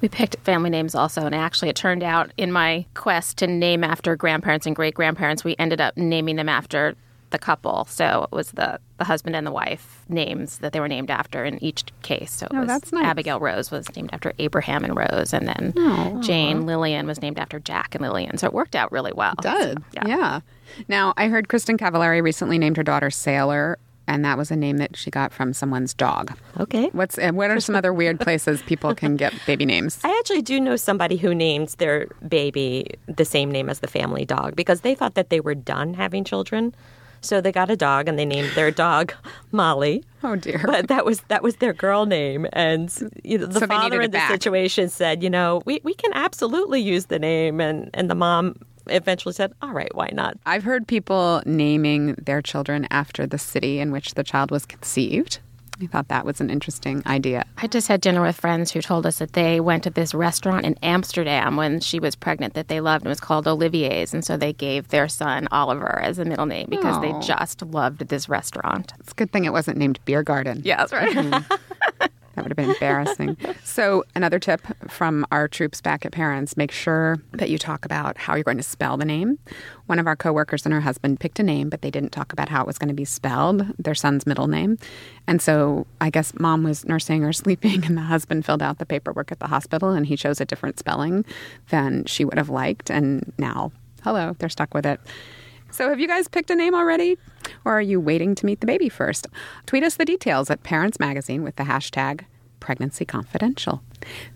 We 0.00 0.08
picked 0.08 0.36
family 0.40 0.70
names 0.70 0.94
also, 0.94 1.26
and 1.26 1.34
actually, 1.34 1.70
it 1.70 1.76
turned 1.76 2.04
out 2.04 2.32
in 2.36 2.52
my 2.52 2.86
quest 2.94 3.38
to 3.38 3.46
name 3.46 3.82
after 3.82 4.14
grandparents 4.14 4.64
and 4.66 4.76
great 4.76 4.94
grandparents, 4.94 5.42
we 5.42 5.56
ended 5.58 5.80
up 5.80 5.96
naming 5.96 6.36
them 6.36 6.48
after 6.48 6.94
the 7.30 7.38
couple. 7.38 7.84
So 7.86 8.28
it 8.30 8.34
was 8.34 8.52
the, 8.52 8.80
the 8.98 9.04
husband 9.04 9.34
and 9.36 9.46
the 9.46 9.52
wife 9.52 10.04
names 10.08 10.58
that 10.58 10.72
they 10.72 10.80
were 10.80 10.88
named 10.88 11.10
after 11.10 11.44
in 11.44 11.62
each 11.62 11.84
case. 12.02 12.32
So 12.32 12.46
it 12.46 12.52
Oh, 12.54 12.58
was 12.60 12.68
that's 12.68 12.92
nice. 12.92 13.04
Abigail 13.06 13.40
Rose 13.40 13.70
was 13.70 13.94
named 13.96 14.10
after 14.12 14.32
Abraham 14.38 14.84
and 14.84 14.96
Rose, 14.96 15.32
and 15.32 15.46
then 15.48 15.72
Oh. 15.76 16.20
Jane 16.22 16.66
Lillian 16.66 17.06
was 17.06 17.22
named 17.22 17.38
after 17.38 17.58
Jack 17.60 17.94
and 17.94 18.02
Lillian. 18.02 18.38
So 18.38 18.46
it 18.46 18.52
worked 18.52 18.74
out 18.76 18.92
really 18.92 19.12
well. 19.12 19.34
Did. 19.40 19.78
Yeah. 19.92 20.06
Yeah. 20.06 20.40
Now, 20.88 21.14
I 21.16 21.28
heard 21.28 21.48
Kristin 21.48 21.78
Cavallari 21.78 22.22
recently 22.22 22.58
named 22.58 22.76
her 22.76 22.82
daughter 22.82 23.08
Saylor, 23.08 23.76
and 24.06 24.24
that 24.24 24.36
was 24.38 24.50
a 24.50 24.56
name 24.56 24.78
that 24.78 24.96
she 24.96 25.10
got 25.10 25.32
from 25.32 25.52
someone's 25.52 25.94
dog. 25.94 26.36
Okay. 26.58 26.88
What's 26.92 27.16
what 27.18 27.50
are 27.50 27.60
some 27.60 27.74
other 27.76 27.92
weird 27.92 28.18
places 28.26 28.62
people 28.62 28.94
can 28.94 29.16
get 29.16 29.32
baby 29.46 29.64
names? 29.64 29.98
I 30.02 30.16
actually 30.18 30.42
do 30.42 30.58
know 30.60 30.76
somebody 30.76 31.16
who 31.18 31.34
named 31.34 31.68
their 31.78 32.06
baby 32.26 32.90
the 33.06 33.24
same 33.24 33.50
name 33.50 33.68
as 33.70 33.78
the 33.80 33.86
family 33.86 34.24
dog 34.24 34.56
because 34.56 34.80
they 34.80 34.94
thought 34.94 35.14
that 35.14 35.30
they 35.30 35.40
were 35.40 35.54
done 35.54 35.94
having 35.94 36.24
children. 36.24 36.74
So 37.20 37.40
they 37.40 37.52
got 37.52 37.70
a 37.70 37.76
dog 37.76 38.08
and 38.08 38.18
they 38.18 38.24
named 38.24 38.50
their 38.54 38.70
dog 38.70 39.12
Molly. 39.52 40.04
Oh 40.22 40.36
dear. 40.36 40.62
But 40.64 40.88
that 40.88 41.04
was 41.04 41.20
that 41.28 41.42
was 41.42 41.56
their 41.56 41.72
girl 41.72 42.06
name, 42.06 42.46
and 42.52 42.92
you 43.24 43.38
know, 43.38 43.46
the 43.46 43.60
So 43.60 43.66
father 43.66 44.00
in 44.00 44.10
the 44.10 44.18
back. 44.18 44.30
situation 44.30 44.88
said, 44.88 45.22
you 45.22 45.30
know, 45.30 45.62
we, 45.64 45.80
we 45.84 45.94
can 45.94 46.12
absolutely 46.14 46.80
use 46.80 47.06
the 47.06 47.18
name, 47.18 47.60
and 47.60 47.90
and 47.94 48.10
the 48.10 48.14
mom 48.14 48.56
eventually 48.88 49.34
said, 49.34 49.52
all 49.60 49.72
right, 49.72 49.94
why 49.94 50.08
not? 50.12 50.36
I've 50.46 50.64
heard 50.64 50.86
people 50.88 51.42
naming 51.44 52.14
their 52.14 52.40
children 52.40 52.86
after 52.90 53.26
the 53.26 53.36
city 53.38 53.80
in 53.80 53.92
which 53.92 54.14
the 54.14 54.24
child 54.24 54.50
was 54.50 54.64
conceived. 54.64 55.40
I 55.80 55.86
thought 55.86 56.08
that 56.08 56.24
was 56.26 56.40
an 56.40 56.50
interesting 56.50 57.02
idea. 57.06 57.44
I 57.56 57.68
just 57.68 57.86
had 57.88 58.00
dinner 58.00 58.20
with 58.22 58.36
friends 58.36 58.72
who 58.72 58.80
told 58.82 59.06
us 59.06 59.18
that 59.18 59.34
they 59.34 59.60
went 59.60 59.84
to 59.84 59.90
this 59.90 60.12
restaurant 60.12 60.64
in 60.66 60.76
Amsterdam 60.82 61.56
when 61.56 61.78
she 61.80 62.00
was 62.00 62.16
pregnant 62.16 62.54
that 62.54 62.66
they 62.68 62.80
loved. 62.80 63.06
It 63.06 63.08
was 63.08 63.20
called 63.20 63.46
Olivier's. 63.46 64.12
And 64.12 64.24
so 64.24 64.36
they 64.36 64.52
gave 64.52 64.88
their 64.88 65.06
son 65.08 65.46
Oliver 65.52 66.00
as 66.00 66.18
a 66.18 66.24
middle 66.24 66.46
name 66.46 66.66
because 66.68 67.00
they 67.00 67.12
Oh. 67.12 67.20
just 67.20 67.62
loved 67.62 68.08
this 68.08 68.28
restaurant. 68.28 68.92
It's 68.98 69.12
a 69.12 69.14
good 69.14 69.30
thing 69.30 69.44
it 69.44 69.52
wasn't 69.52 69.76
named 69.78 70.00
Beer 70.04 70.22
Garden. 70.22 70.62
Yeah, 70.64 70.78
that's 70.78 70.92
right. 70.92 71.14
Mm-hmm. 71.14 71.54
That 72.38 72.44
would 72.44 72.52
have 72.52 72.56
been 72.56 72.70
embarrassing. 72.70 73.36
so, 73.64 74.04
another 74.14 74.38
tip 74.38 74.60
from 74.88 75.26
our 75.32 75.48
troops 75.48 75.80
back 75.80 76.06
at 76.06 76.12
Parents 76.12 76.56
make 76.56 76.70
sure 76.70 77.18
that 77.32 77.50
you 77.50 77.58
talk 77.58 77.84
about 77.84 78.16
how 78.16 78.36
you're 78.36 78.44
going 78.44 78.58
to 78.58 78.62
spell 78.62 78.96
the 78.96 79.04
name. 79.04 79.40
One 79.86 79.98
of 79.98 80.06
our 80.06 80.14
coworkers 80.14 80.64
and 80.64 80.72
her 80.72 80.80
husband 80.80 81.18
picked 81.18 81.40
a 81.40 81.42
name, 81.42 81.68
but 81.68 81.82
they 81.82 81.90
didn't 81.90 82.12
talk 82.12 82.32
about 82.32 82.48
how 82.48 82.60
it 82.60 82.68
was 82.68 82.78
going 82.78 82.90
to 82.90 82.94
be 82.94 83.04
spelled, 83.04 83.66
their 83.76 83.96
son's 83.96 84.24
middle 84.24 84.46
name. 84.46 84.78
And 85.26 85.42
so, 85.42 85.88
I 86.00 86.10
guess 86.10 86.32
mom 86.38 86.62
was 86.62 86.84
nursing 86.84 87.24
or 87.24 87.32
sleeping, 87.32 87.84
and 87.84 87.96
the 87.96 88.02
husband 88.02 88.46
filled 88.46 88.62
out 88.62 88.78
the 88.78 88.86
paperwork 88.86 89.32
at 89.32 89.40
the 89.40 89.48
hospital, 89.48 89.90
and 89.90 90.06
he 90.06 90.16
chose 90.16 90.40
a 90.40 90.44
different 90.44 90.78
spelling 90.78 91.24
than 91.70 92.04
she 92.04 92.24
would 92.24 92.38
have 92.38 92.50
liked. 92.50 92.88
And 92.88 93.32
now, 93.36 93.72
hello, 94.04 94.36
they're 94.38 94.48
stuck 94.48 94.74
with 94.74 94.86
it. 94.86 95.00
So, 95.70 95.88
have 95.90 96.00
you 96.00 96.08
guys 96.08 96.28
picked 96.28 96.50
a 96.50 96.56
name 96.56 96.74
already? 96.74 97.18
Or 97.64 97.78
are 97.78 97.82
you 97.82 98.00
waiting 98.00 98.34
to 98.36 98.46
meet 98.46 98.60
the 98.60 98.66
baby 98.66 98.88
first? 98.88 99.26
Tweet 99.66 99.84
us 99.84 99.96
the 99.96 100.04
details 100.04 100.50
at 100.50 100.62
Parents 100.62 100.98
Magazine 100.98 101.42
with 101.42 101.56
the 101.56 101.64
hashtag 101.64 102.22
Pregnancy 102.60 103.04
Confidential. 103.04 103.82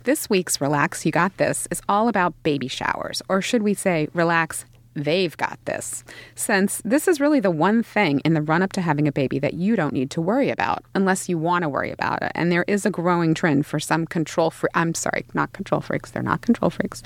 This 0.05 0.29
week's 0.29 0.61
Relax 0.61 1.07
You 1.07 1.13
Got 1.13 1.37
This 1.39 1.67
is 1.71 1.81
all 1.89 2.09
about 2.09 2.41
baby 2.43 2.69
showers, 2.69 3.23
or 3.29 3.41
should 3.41 3.63
we 3.63 3.75
say, 3.75 4.09
Relax 4.13 4.65
They've 4.95 5.37
got 5.37 5.59
this. 5.65 6.05
Since 6.35 6.83
this 6.85 7.09
is 7.09 7.21
really 7.21 7.41
the 7.41 7.51
one 7.51 7.83
thing 7.83 8.21
in 8.21 8.35
the 8.35 8.43
run 8.43 8.63
up 8.63 8.73
to 8.75 8.83
having 8.83 9.09
a 9.09 9.13
baby 9.13 9.39
that 9.39 9.55
you 9.55 9.75
don't 9.75 9.95
need 9.95 10.11
to 10.11 10.21
worry 10.21 10.51
about 10.51 10.85
unless 10.95 11.29
you 11.29 11.39
want 11.39 11.63
to 11.63 11.69
worry 11.69 11.91
about 11.91 12.23
it. 12.23 12.33
And 12.35 12.53
there 12.53 12.65
is 12.69 12.85
a 12.85 12.91
growing 12.91 13.33
trend 13.33 13.65
for 13.65 13.81
some 13.81 14.07
control 14.07 14.51
free, 14.51 14.69
I'm 14.75 14.95
sorry, 14.95 15.25
not 15.33 15.53
control 15.53 15.81
freaks, 15.81 16.11
they're 16.11 16.23
not 16.23 16.43
control 16.43 16.71
freaks, 16.71 17.03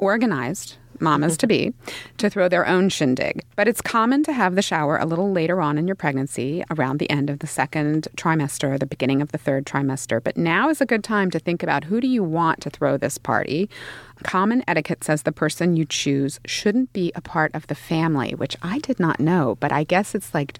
organized 0.00 0.76
mamas 1.00 1.36
to 1.38 1.46
be 1.46 1.72
to 2.18 2.30
throw 2.30 2.48
their 2.48 2.66
own 2.66 2.88
shindig. 2.88 3.44
But 3.56 3.68
it's 3.68 3.80
common 3.80 4.22
to 4.24 4.32
have 4.32 4.54
the 4.54 4.62
shower 4.62 4.98
a 4.98 5.06
little 5.06 5.32
later 5.32 5.60
on 5.60 5.78
in 5.78 5.86
your 5.86 5.96
pregnancy, 5.96 6.64
around 6.70 6.98
the 6.98 7.10
end 7.10 7.30
of 7.30 7.40
the 7.40 7.46
second 7.46 8.08
trimester, 8.16 8.78
the 8.78 8.86
beginning 8.86 9.22
of 9.22 9.32
the 9.32 9.38
third 9.38 9.66
trimester. 9.66 10.22
But 10.22 10.36
now 10.36 10.68
is 10.68 10.80
a 10.80 10.86
good 10.86 11.04
time 11.04 11.30
to 11.30 11.38
think 11.38 11.62
about 11.62 11.84
who 11.84 12.00
do 12.00 12.06
you 12.06 12.22
want 12.22 12.60
to 12.62 12.70
throw 12.70 12.96
this 12.96 13.18
party. 13.18 13.68
Common 14.22 14.62
etiquette 14.68 15.04
says 15.04 15.22
the 15.22 15.32
person 15.32 15.76
you 15.76 15.84
choose 15.84 16.40
shouldn't 16.44 16.92
be 16.92 17.12
a 17.14 17.20
part 17.20 17.54
of 17.54 17.66
the 17.68 17.74
family, 17.74 18.34
which 18.34 18.56
I 18.62 18.78
did 18.78 19.00
not 19.00 19.20
know, 19.20 19.56
but 19.60 19.72
I 19.72 19.84
guess 19.84 20.14
it's 20.14 20.34
like 20.34 20.58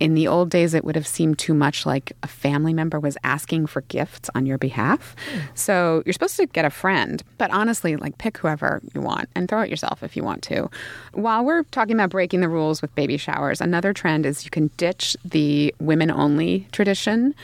in 0.00 0.14
the 0.14 0.26
old 0.26 0.50
days, 0.50 0.74
it 0.74 0.84
would 0.84 0.96
have 0.96 1.06
seemed 1.06 1.38
too 1.38 1.54
much 1.54 1.86
like 1.86 2.12
a 2.22 2.26
family 2.26 2.72
member 2.72 2.98
was 2.98 3.16
asking 3.24 3.66
for 3.66 3.82
gifts 3.82 4.28
on 4.34 4.46
your 4.46 4.58
behalf. 4.58 5.14
So 5.54 6.02
you're 6.04 6.12
supposed 6.12 6.36
to 6.36 6.46
get 6.46 6.64
a 6.64 6.70
friend, 6.70 7.22
but 7.38 7.50
honestly, 7.50 7.96
like 7.96 8.18
pick 8.18 8.38
whoever 8.38 8.80
you 8.94 9.00
want 9.00 9.28
and 9.34 9.48
throw 9.48 9.62
it 9.62 9.70
yourself 9.70 10.02
if 10.02 10.16
you 10.16 10.24
want 10.24 10.42
to. 10.44 10.68
While 11.12 11.44
we're 11.44 11.62
talking 11.64 11.94
about 11.94 12.10
breaking 12.10 12.40
the 12.40 12.48
rules 12.48 12.82
with 12.82 12.94
baby 12.94 13.16
showers, 13.16 13.60
another 13.60 13.92
trend 13.92 14.26
is 14.26 14.44
you 14.44 14.50
can 14.50 14.70
ditch 14.76 15.16
the 15.24 15.74
women 15.80 16.10
only 16.10 16.66
tradition. 16.72 17.34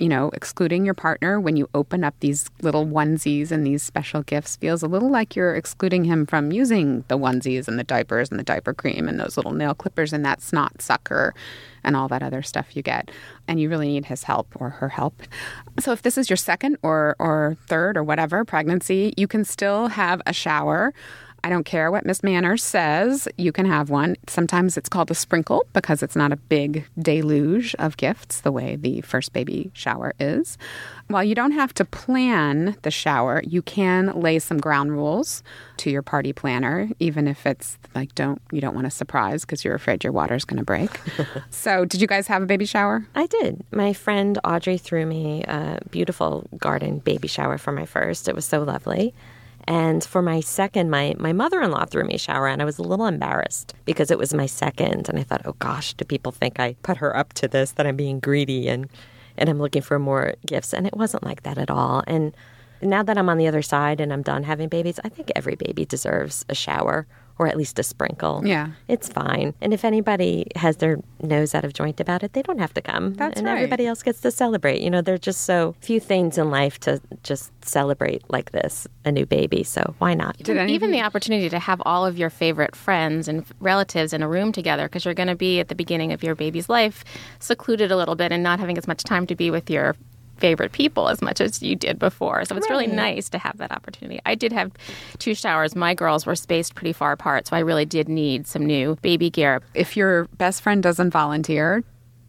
You 0.00 0.08
know, 0.08 0.30
excluding 0.32 0.86
your 0.86 0.94
partner 0.94 1.38
when 1.38 1.58
you 1.58 1.68
open 1.74 2.04
up 2.04 2.14
these 2.20 2.48
little 2.62 2.86
onesies 2.86 3.50
and 3.50 3.66
these 3.66 3.82
special 3.82 4.22
gifts 4.22 4.56
feels 4.56 4.82
a 4.82 4.88
little 4.88 5.10
like 5.10 5.36
you're 5.36 5.54
excluding 5.54 6.04
him 6.04 6.24
from 6.24 6.52
using 6.52 7.04
the 7.08 7.18
onesies 7.18 7.68
and 7.68 7.78
the 7.78 7.84
diapers 7.84 8.30
and 8.30 8.40
the 8.40 8.44
diaper 8.44 8.72
cream 8.72 9.08
and 9.08 9.20
those 9.20 9.36
little 9.36 9.52
nail 9.52 9.74
clippers 9.74 10.14
and 10.14 10.24
that 10.24 10.40
snot 10.40 10.80
sucker 10.80 11.34
and 11.84 11.96
all 11.96 12.08
that 12.08 12.22
other 12.22 12.40
stuff 12.40 12.74
you 12.74 12.82
get. 12.82 13.10
And 13.46 13.60
you 13.60 13.68
really 13.68 13.88
need 13.88 14.06
his 14.06 14.22
help 14.22 14.48
or 14.54 14.70
her 14.70 14.88
help. 14.88 15.20
So 15.78 15.92
if 15.92 16.00
this 16.00 16.16
is 16.16 16.30
your 16.30 16.38
second 16.38 16.78
or 16.82 17.14
or 17.18 17.58
third 17.66 17.98
or 17.98 18.02
whatever 18.02 18.42
pregnancy, 18.44 19.12
you 19.18 19.28
can 19.28 19.44
still 19.44 19.88
have 19.88 20.22
a 20.24 20.32
shower. 20.32 20.94
I 21.42 21.48
don't 21.48 21.64
care 21.64 21.90
what 21.90 22.04
Miss 22.04 22.22
Manners 22.22 22.62
says, 22.62 23.28
you 23.36 23.52
can 23.52 23.66
have 23.66 23.90
one. 23.90 24.16
Sometimes 24.26 24.76
it's 24.76 24.88
called 24.88 25.10
a 25.10 25.14
sprinkle 25.14 25.66
because 25.72 26.02
it's 26.02 26.16
not 26.16 26.32
a 26.32 26.36
big 26.36 26.86
deluge 26.98 27.74
of 27.78 27.96
gifts 27.96 28.40
the 28.40 28.52
way 28.52 28.76
the 28.76 29.00
first 29.00 29.32
baby 29.32 29.70
shower 29.72 30.14
is. 30.20 30.58
While 31.08 31.24
you 31.24 31.34
don't 31.34 31.52
have 31.52 31.72
to 31.74 31.84
plan 31.84 32.76
the 32.82 32.90
shower, 32.90 33.42
you 33.46 33.62
can 33.62 34.20
lay 34.20 34.38
some 34.38 34.58
ground 34.58 34.92
rules 34.92 35.42
to 35.78 35.90
your 35.90 36.02
party 36.02 36.32
planner, 36.32 36.88
even 37.00 37.26
if 37.26 37.46
it's 37.46 37.78
like 37.94 38.14
don't 38.14 38.40
you 38.52 38.60
don't 38.60 38.74
want 38.74 38.86
a 38.86 38.90
surprise 38.90 39.42
because 39.42 39.64
you're 39.64 39.74
afraid 39.74 40.04
your 40.04 40.12
water's 40.12 40.44
going 40.44 40.58
to 40.58 40.64
break. 40.64 41.00
so, 41.50 41.84
did 41.84 42.00
you 42.00 42.06
guys 42.06 42.26
have 42.26 42.42
a 42.42 42.46
baby 42.46 42.66
shower? 42.66 43.06
I 43.14 43.26
did. 43.26 43.64
My 43.72 43.92
friend 43.92 44.38
Audrey 44.44 44.78
threw 44.78 45.06
me 45.06 45.42
a 45.44 45.80
beautiful 45.90 46.46
garden 46.58 46.98
baby 46.98 47.28
shower 47.28 47.58
for 47.58 47.72
my 47.72 47.86
first. 47.86 48.28
It 48.28 48.34
was 48.34 48.44
so 48.44 48.62
lovely. 48.62 49.14
And 49.70 50.02
for 50.02 50.20
my 50.20 50.40
second, 50.40 50.90
my, 50.90 51.14
my 51.16 51.32
mother 51.32 51.62
in 51.62 51.70
law 51.70 51.84
threw 51.84 52.02
me 52.02 52.14
a 52.14 52.18
shower, 52.18 52.48
and 52.48 52.60
I 52.60 52.64
was 52.64 52.78
a 52.78 52.82
little 52.82 53.06
embarrassed 53.06 53.72
because 53.84 54.10
it 54.10 54.18
was 54.18 54.34
my 54.34 54.46
second. 54.46 55.08
And 55.08 55.16
I 55.16 55.22
thought, 55.22 55.42
oh 55.44 55.54
gosh, 55.60 55.94
do 55.94 56.04
people 56.04 56.32
think 56.32 56.58
I 56.58 56.74
put 56.82 56.96
her 56.96 57.16
up 57.16 57.34
to 57.34 57.46
this, 57.46 57.70
that 57.72 57.86
I'm 57.86 57.94
being 57.94 58.18
greedy 58.18 58.66
and, 58.66 58.88
and 59.36 59.48
I'm 59.48 59.60
looking 59.60 59.82
for 59.82 60.00
more 60.00 60.34
gifts? 60.44 60.74
And 60.74 60.88
it 60.88 60.96
wasn't 60.96 61.22
like 61.22 61.44
that 61.44 61.56
at 61.56 61.70
all. 61.70 62.02
And 62.08 62.34
now 62.82 63.04
that 63.04 63.16
I'm 63.16 63.28
on 63.28 63.38
the 63.38 63.46
other 63.46 63.62
side 63.62 64.00
and 64.00 64.12
I'm 64.12 64.22
done 64.22 64.42
having 64.42 64.68
babies, 64.68 64.98
I 65.04 65.08
think 65.08 65.30
every 65.36 65.54
baby 65.54 65.84
deserves 65.84 66.44
a 66.48 66.54
shower 66.56 67.06
or 67.40 67.46
at 67.46 67.56
least 67.56 67.78
a 67.78 67.82
sprinkle. 67.82 68.42
Yeah. 68.44 68.72
It's 68.86 69.08
fine. 69.08 69.54
And 69.62 69.72
if 69.72 69.82
anybody 69.82 70.46
has 70.56 70.76
their 70.76 70.98
nose 71.22 71.54
out 71.54 71.64
of 71.64 71.72
joint 71.72 71.98
about 71.98 72.22
it, 72.22 72.34
they 72.34 72.42
don't 72.42 72.58
have 72.58 72.74
to 72.74 72.82
come. 72.82 73.14
That's 73.14 73.38
and 73.38 73.46
right. 73.46 73.54
everybody 73.54 73.86
else 73.86 74.02
gets 74.02 74.20
to 74.20 74.30
celebrate. 74.30 74.82
You 74.82 74.90
know, 74.90 75.00
there's 75.00 75.20
just 75.20 75.44
so 75.44 75.74
few 75.80 76.00
things 76.00 76.36
in 76.36 76.50
life 76.50 76.78
to 76.80 77.00
just 77.22 77.50
celebrate 77.64 78.28
like 78.28 78.50
this 78.50 78.86
a 79.06 79.10
new 79.10 79.24
baby. 79.24 79.62
So 79.62 79.94
why 79.96 80.12
not? 80.12 80.36
Did 80.36 80.58
any 80.58 80.74
Even 80.74 80.90
the 80.90 81.00
opportunity 81.00 81.48
to 81.48 81.58
have 81.58 81.80
all 81.86 82.04
of 82.04 82.18
your 82.18 82.28
favorite 82.28 82.76
friends 82.76 83.26
and 83.26 83.46
relatives 83.58 84.12
in 84.12 84.22
a 84.22 84.28
room 84.28 84.52
together 84.52 84.86
because 84.86 85.06
you're 85.06 85.14
going 85.14 85.28
to 85.28 85.34
be 85.34 85.60
at 85.60 85.68
the 85.68 85.74
beginning 85.74 86.12
of 86.12 86.22
your 86.22 86.34
baby's 86.34 86.68
life 86.68 87.04
secluded 87.38 87.90
a 87.90 87.96
little 87.96 88.16
bit 88.16 88.32
and 88.32 88.42
not 88.42 88.60
having 88.60 88.76
as 88.76 88.86
much 88.86 89.02
time 89.02 89.26
to 89.28 89.34
be 89.34 89.50
with 89.50 89.70
your 89.70 89.96
favorite 90.40 90.72
people 90.72 91.08
as 91.08 91.22
much 91.22 91.40
as 91.40 91.62
you 91.62 91.76
did 91.76 91.98
before. 91.98 92.44
So 92.44 92.56
it's 92.56 92.68
really 92.68 92.86
nice 92.86 93.28
to 93.30 93.38
have 93.38 93.58
that 93.58 93.70
opportunity. 93.70 94.20
I 94.26 94.34
did 94.34 94.52
have 94.52 94.72
two 95.18 95.34
showers. 95.34 95.76
My 95.76 95.94
girls 95.94 96.26
were 96.26 96.34
spaced 96.34 96.74
pretty 96.74 96.92
far 96.92 97.12
apart, 97.12 97.46
so 97.46 97.56
I 97.56 97.60
really 97.60 97.84
did 97.84 98.08
need 98.08 98.46
some 98.46 98.64
new 98.66 98.96
baby 99.02 99.30
gear. 99.30 99.62
If 99.74 99.96
your 99.96 100.24
best 100.38 100.62
friend 100.62 100.82
doesn't 100.82 101.10
volunteer, 101.10 101.84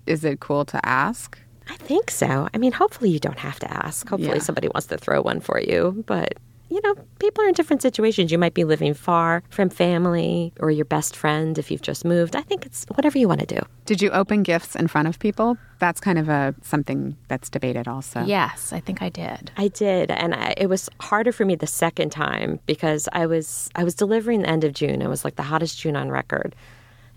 is 0.06 0.24
it 0.24 0.39
cool 0.39 0.65
to 0.65 0.86
ask? 0.86 1.38
I 1.70 1.75
think 1.77 2.12
so. 2.12 2.50
I 2.53 2.58
mean, 2.58 2.72
hopefully 2.74 3.10
you 3.12 3.20
don't 3.20 3.39
have 3.39 3.60
to 3.60 3.72
ask. 3.72 4.08
Hopefully 4.10 4.38
Yeah. 4.38 4.44
somebody 4.44 4.68
wants 4.68 4.88
to 4.88 4.98
throw 4.98 5.22
one 5.22 5.39
for 5.39 5.60
you. 5.60 6.03
But 6.06 6.34
you 6.71 6.79
know, 6.85 6.95
people 7.19 7.43
are 7.43 7.49
in 7.49 7.53
different 7.53 7.81
situations. 7.81 8.31
You 8.31 8.37
might 8.37 8.53
be 8.53 8.63
living 8.63 8.93
far 8.93 9.43
from 9.49 9.69
family 9.69 10.53
or 10.61 10.71
your 10.71 10.85
best 10.85 11.17
friend 11.17 11.57
if 11.57 11.69
you've 11.69 11.81
just 11.81 12.05
moved. 12.05 12.33
I 12.33 12.41
think 12.41 12.65
it's 12.65 12.85
whatever 12.95 13.17
you 13.17 13.27
want 13.27 13.41
to 13.41 13.45
do. 13.45 13.59
Did 13.85 14.01
you 14.01 14.09
open 14.11 14.41
gifts 14.41 14.73
in 14.73 14.87
front 14.87 15.09
of 15.09 15.19
people? 15.19 15.57
That's 15.79 15.99
kind 15.99 16.17
of 16.17 16.29
a 16.29 16.55
something 16.61 17.17
that's 17.27 17.49
debated 17.49 17.89
also. 17.89 18.23
Yes, 18.23 18.71
I 18.71 18.79
think 18.79 19.01
I 19.01 19.09
did. 19.09 19.51
I 19.57 19.67
did, 19.67 20.11
and 20.11 20.33
I, 20.33 20.53
it 20.55 20.67
was 20.67 20.89
harder 21.01 21.33
for 21.33 21.43
me 21.43 21.55
the 21.55 21.67
second 21.67 22.11
time 22.11 22.61
because 22.67 23.09
I 23.11 23.25
was 23.25 23.69
I 23.75 23.83
was 23.83 23.93
delivering 23.93 24.43
the 24.43 24.49
end 24.49 24.63
of 24.63 24.71
June. 24.73 25.01
It 25.01 25.09
was 25.09 25.25
like 25.25 25.35
the 25.35 25.43
hottest 25.43 25.77
June 25.77 25.97
on 25.97 26.09
record, 26.09 26.55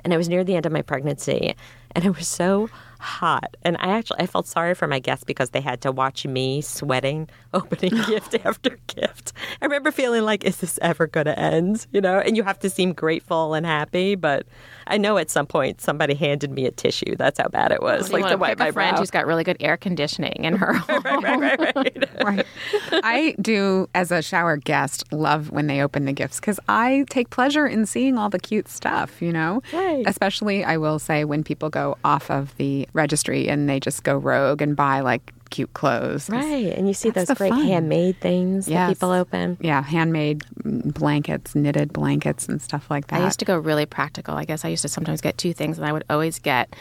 and 0.02 0.12
it 0.12 0.16
was 0.16 0.28
near 0.28 0.42
the 0.42 0.56
end 0.56 0.66
of 0.66 0.72
my 0.72 0.82
pregnancy, 0.82 1.54
and 1.94 2.04
it 2.04 2.16
was 2.16 2.28
so 2.28 2.68
hot. 3.04 3.54
And 3.62 3.76
I 3.78 3.88
actually 3.88 4.20
I 4.20 4.26
felt 4.26 4.46
sorry 4.46 4.74
for 4.74 4.88
my 4.88 4.98
guests 4.98 5.24
because 5.24 5.50
they 5.50 5.60
had 5.60 5.82
to 5.82 5.92
watch 5.92 6.26
me 6.26 6.62
sweating, 6.62 7.28
opening 7.54 7.92
gift 8.06 8.34
after 8.44 8.78
gift. 8.86 9.32
I 9.60 9.66
remember 9.66 9.90
feeling 9.92 10.22
like, 10.24 10.44
is 10.44 10.56
this 10.58 10.78
ever 10.80 11.06
going 11.06 11.26
to 11.26 11.38
end? 11.38 11.86
You 11.92 12.00
know, 12.00 12.18
and 12.18 12.36
you 12.36 12.42
have 12.42 12.58
to 12.60 12.70
seem 12.70 12.92
grateful 12.94 13.54
and 13.54 13.66
happy, 13.66 14.14
but 14.14 14.46
I 14.86 14.96
know 14.98 15.18
at 15.18 15.30
some 15.30 15.46
point 15.46 15.80
somebody 15.80 16.14
handed 16.14 16.50
me 16.50 16.66
a 16.66 16.70
tissue. 16.70 17.14
That's 17.16 17.38
how 17.38 17.48
bad 17.48 17.72
it 17.72 17.82
was. 17.82 18.10
Well, 18.10 18.22
like 18.22 18.30
to 18.32 18.38
wipe 18.38 18.58
my 18.58 18.66
my 18.66 18.70
friend 18.70 18.94
brow. 18.94 19.00
who's 19.00 19.10
got 19.10 19.26
really 19.26 19.44
good 19.44 19.58
air 19.60 19.76
conditioning 19.76 20.44
in 20.44 20.56
her 20.62 20.72
home. 20.72 21.02
right, 21.04 21.38
right, 21.38 21.58
right, 21.58 21.76
right. 21.76 22.24
right. 22.24 22.46
I 22.92 23.34
do, 23.40 23.88
as 23.94 24.10
a 24.10 24.22
shower 24.22 24.56
guest, 24.56 25.04
love 25.12 25.50
when 25.50 25.66
they 25.66 25.82
open 25.82 26.06
the 26.06 26.12
gifts 26.12 26.40
because 26.40 26.58
I 26.68 27.04
take 27.10 27.28
pleasure 27.30 27.66
in 27.66 27.84
seeing 27.86 28.16
all 28.16 28.30
the 28.30 28.38
cute 28.38 28.68
stuff, 28.68 29.20
you 29.20 29.32
know? 29.32 29.62
Right. 29.72 30.04
Especially, 30.06 30.64
I 30.64 30.78
will 30.78 30.98
say, 30.98 31.24
when 31.24 31.44
people 31.44 31.68
go 31.68 31.83
off 32.04 32.30
of 32.30 32.56
the 32.56 32.88
registry 32.92 33.48
and 33.48 33.68
they 33.68 33.78
just 33.78 34.02
go 34.02 34.16
rogue 34.16 34.62
and 34.62 34.74
buy 34.74 35.00
like 35.00 35.32
cute 35.50 35.72
clothes. 35.74 36.28
Right, 36.28 36.72
and 36.76 36.88
you 36.88 36.94
see 36.94 37.10
That's 37.10 37.28
those 37.28 37.38
great 37.38 37.50
fun. 37.50 37.64
handmade 37.64 38.20
things 38.20 38.66
that 38.66 38.88
people 38.88 39.10
open. 39.12 39.56
Yeah, 39.60 39.82
handmade 39.82 40.42
blankets, 40.64 41.54
knitted 41.54 41.92
blankets, 41.92 42.48
and 42.48 42.60
stuff 42.60 42.90
like 42.90 43.06
that. 43.08 43.20
I 43.20 43.24
used 43.24 43.38
to 43.38 43.44
go 43.44 43.56
really 43.56 43.86
practical. 43.86 44.34
I 44.34 44.44
guess 44.44 44.64
I 44.64 44.68
used 44.68 44.82
to 44.82 44.88
sometimes 44.88 45.20
get 45.20 45.38
two 45.38 45.52
things, 45.52 45.78
and 45.78 45.86
I 45.86 45.92
would 45.92 46.04
always 46.10 46.38
get 46.38 46.74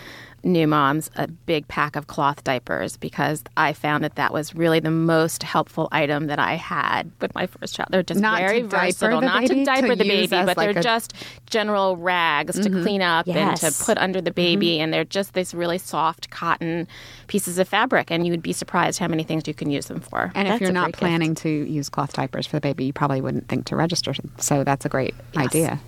new 0.43 0.67
moms 0.67 1.09
a 1.15 1.27
big 1.27 1.67
pack 1.67 1.95
of 1.95 2.07
cloth 2.07 2.43
diapers 2.43 2.97
because 2.97 3.43
I 3.55 3.73
found 3.73 4.03
that 4.03 4.15
that 4.15 4.33
was 4.33 4.53
really 4.53 4.79
the 4.79 4.91
most 4.91 5.41
helpful 5.43 5.87
item 5.91 6.27
that 6.27 6.39
I 6.39 6.55
had 6.55 7.11
with 7.21 7.33
my 7.33 7.47
first 7.47 7.75
child. 7.75 7.89
They're 7.91 8.03
just 8.03 8.19
Not 8.19 8.39
very 8.39 8.61
versatile, 8.61 9.21
not 9.21 9.41
baby, 9.41 9.55
to 9.55 9.65
diaper 9.65 9.87
to 9.87 9.95
the 9.95 10.03
baby, 10.03 10.27
but 10.27 10.57
like 10.57 10.57
they're 10.57 10.79
a- 10.79 10.83
just 10.83 11.13
general 11.45 11.97
rags 11.97 12.59
to 12.59 12.69
mm-hmm. 12.69 12.83
clean 12.83 13.01
up 13.01 13.27
and 13.27 13.55
to 13.57 13.71
put 13.83 13.97
under 13.97 14.19
the 14.19 14.31
mm-hmm. 14.31 14.35
baby, 14.35 14.79
and 14.79 14.93
they're 14.93 15.05
just 15.05 15.33
these 15.33 15.53
really 15.53 15.77
soft 15.77 16.29
cotton 16.29 16.87
pieces 17.27 17.57
of 17.57 17.67
fabric, 17.67 18.11
and 18.11 18.25
you 18.25 18.31
would 18.31 18.43
be 18.43 18.53
surprised 18.53 18.99
how 18.99 19.07
many 19.07 19.23
things 19.23 19.47
you 19.47 19.53
can 19.53 19.69
use 19.69 19.85
them 19.85 20.01
for. 20.01 20.31
and 20.35 20.47
if 20.47 20.59
you're 20.59 20.71
not 20.71 20.85
great 20.85 20.93
gift. 20.93 20.99
planning 20.99 21.35
to 21.35 21.49
use 21.49 21.89
cloth 21.89 22.13
diapers 22.13 22.45
for 22.45 22.57
the 22.57 22.61
baby, 22.61 22.85
you 22.85 22.93
probably 22.93 23.21
wouldn't 23.21 23.47
think 23.47 23.65
to 23.65 23.75
register. 23.75 24.13
So 24.37 24.63
that's 24.63 24.85
a 24.85 24.89
great 24.89 25.13
idea. 25.37 25.79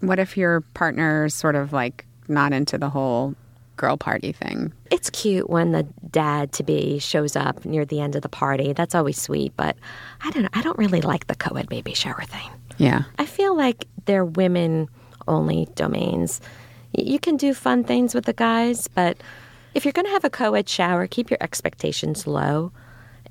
What 0.00 0.18
if 0.18 0.36
your 0.36 0.60
partner's 0.74 1.34
sort 1.34 1.54
of 1.54 1.72
like 1.72 2.04
not 2.28 2.52
into 2.52 2.76
the 2.76 2.90
whole 2.90 3.34
girl 3.76 3.96
party 3.96 4.32
thing? 4.32 4.72
It's 4.90 5.10
cute 5.10 5.50
when 5.50 5.72
the 5.72 5.82
dad 6.10 6.52
to 6.52 6.62
be 6.62 6.98
shows 6.98 7.36
up 7.36 7.64
near 7.64 7.84
the 7.84 8.00
end 8.00 8.16
of 8.16 8.22
the 8.22 8.28
party. 8.28 8.72
That's 8.72 8.94
always 8.94 9.20
sweet, 9.20 9.52
but 9.56 9.76
I 10.22 10.30
don't 10.30 10.42
know. 10.42 10.48
I 10.52 10.62
don't 10.62 10.78
really 10.78 11.00
like 11.00 11.26
the 11.26 11.34
co-ed 11.34 11.68
baby 11.68 11.94
shower 11.94 12.22
thing. 12.22 12.50
Yeah. 12.78 13.04
I 13.18 13.26
feel 13.26 13.56
like 13.56 13.86
they're 14.06 14.24
women 14.24 14.88
only 15.26 15.68
domains. 15.74 16.40
You 16.92 17.18
can 17.18 17.36
do 17.36 17.54
fun 17.54 17.84
things 17.84 18.14
with 18.14 18.24
the 18.24 18.32
guys, 18.32 18.88
but 18.88 19.16
if 19.74 19.84
you're 19.84 19.92
going 19.92 20.06
to 20.06 20.12
have 20.12 20.24
a 20.24 20.30
co-ed 20.30 20.68
shower, 20.68 21.06
keep 21.06 21.30
your 21.30 21.38
expectations 21.40 22.26
low. 22.26 22.72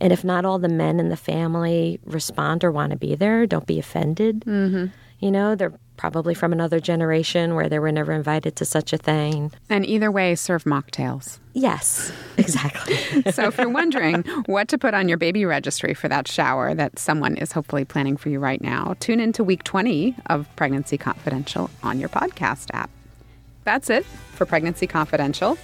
And 0.01 0.11
if 0.11 0.23
not 0.23 0.43
all 0.43 0.59
the 0.59 0.67
men 0.67 0.99
in 0.99 1.09
the 1.09 1.17
family 1.17 1.99
respond 2.03 2.63
or 2.63 2.71
want 2.71 2.91
to 2.91 2.97
be 2.97 3.15
there, 3.15 3.45
don't 3.45 3.67
be 3.67 3.79
offended. 3.79 4.41
Mm-hmm. 4.41 4.87
You 5.23 5.31
know, 5.31 5.55
they're 5.55 5.71
probably 5.95 6.33
from 6.33 6.51
another 6.51 6.81
generation 6.81 7.55
where 7.55 7.69
they 7.69 7.79
were 7.79 7.93
never 7.93 8.11
invited 8.11 8.57
to 8.57 8.65
such 8.65 8.91
a 8.91 8.97
thing. 8.97 9.53
And 9.69 9.85
either 9.85 10.11
way, 10.11 10.35
serve 10.35 10.65
mocktails. 10.65 11.39
Yes, 11.53 12.11
exactly. 12.37 12.97
So 13.31 13.45
if 13.45 13.57
you're 13.57 13.69
wondering 13.69 14.23
what 14.47 14.67
to 14.67 14.77
put 14.77 14.93
on 14.93 15.07
your 15.07 15.17
baby 15.17 15.45
registry 15.45 15.93
for 15.93 16.09
that 16.09 16.27
shower 16.27 16.75
that 16.75 16.99
someone 16.99 17.37
is 17.37 17.53
hopefully 17.53 17.85
planning 17.85 18.17
for 18.17 18.27
you 18.27 18.39
right 18.39 18.61
now, 18.61 18.97
tune 18.99 19.21
into 19.21 19.45
week 19.45 19.63
20 19.63 20.13
of 20.25 20.53
Pregnancy 20.57 20.97
Confidential 20.97 21.69
on 21.83 22.01
your 22.01 22.09
podcast 22.09 22.67
app. 22.73 22.89
That's 23.63 23.89
it 23.89 24.03
for 24.03 24.45
Pregnancy 24.45 24.87
Confidential. 24.87 25.57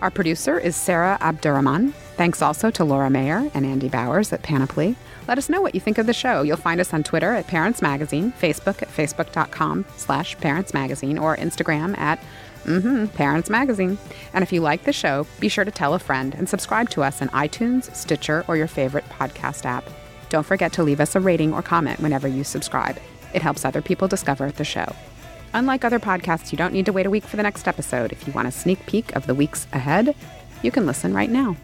Our 0.00 0.10
producer 0.10 0.58
is 0.58 0.74
Sarah 0.74 1.18
Abdurrahman. 1.20 1.92
Thanks 2.16 2.40
also 2.40 2.70
to 2.70 2.82
Laura 2.82 3.10
Mayer 3.10 3.50
and 3.52 3.66
Andy 3.66 3.90
Bowers 3.90 4.32
at 4.32 4.42
Panoply. 4.42 4.96
Let 5.28 5.38
us 5.38 5.48
know 5.48 5.60
what 5.60 5.74
you 5.74 5.80
think 5.80 5.98
of 5.98 6.06
the 6.06 6.12
show. 6.12 6.42
You'll 6.42 6.56
find 6.56 6.80
us 6.80 6.92
on 6.92 7.02
Twitter 7.02 7.32
at 7.32 7.46
Parents 7.46 7.80
Magazine, 7.80 8.32
Facebook 8.40 8.82
at 8.82 8.88
facebook.com 8.88 9.84
slash 9.96 10.36
Parents 10.38 10.74
Magazine, 10.74 11.18
or 11.18 11.36
Instagram 11.36 11.96
at 11.98 12.22
mm 12.64 13.12
Parents 13.14 13.50
Magazine. 13.50 13.98
And 14.32 14.42
if 14.42 14.52
you 14.52 14.60
like 14.60 14.84
the 14.84 14.92
show, 14.92 15.26
be 15.40 15.48
sure 15.48 15.64
to 15.64 15.70
tell 15.70 15.94
a 15.94 15.98
friend 15.98 16.34
and 16.34 16.48
subscribe 16.48 16.90
to 16.90 17.02
us 17.02 17.22
on 17.22 17.28
iTunes, 17.28 17.94
Stitcher, 17.94 18.44
or 18.48 18.56
your 18.56 18.66
favorite 18.66 19.04
podcast 19.08 19.64
app. 19.64 19.84
Don't 20.28 20.46
forget 20.46 20.72
to 20.74 20.82
leave 20.82 21.00
us 21.00 21.14
a 21.14 21.20
rating 21.20 21.52
or 21.52 21.62
comment 21.62 22.00
whenever 22.00 22.26
you 22.26 22.44
subscribe. 22.44 22.98
It 23.34 23.42
helps 23.42 23.64
other 23.64 23.82
people 23.82 24.08
discover 24.08 24.50
the 24.50 24.64
show. 24.64 24.94
Unlike 25.54 25.84
other 25.84 26.00
podcasts, 26.00 26.50
you 26.52 26.58
don't 26.58 26.72
need 26.72 26.86
to 26.86 26.92
wait 26.92 27.06
a 27.06 27.10
week 27.10 27.24
for 27.24 27.36
the 27.36 27.42
next 27.42 27.68
episode. 27.68 28.12
If 28.12 28.26
you 28.26 28.32
want 28.32 28.48
a 28.48 28.52
sneak 28.52 28.84
peek 28.86 29.14
of 29.14 29.26
the 29.26 29.34
weeks 29.34 29.66
ahead, 29.72 30.14
you 30.62 30.70
can 30.70 30.86
listen 30.86 31.12
right 31.12 31.30
now. 31.30 31.56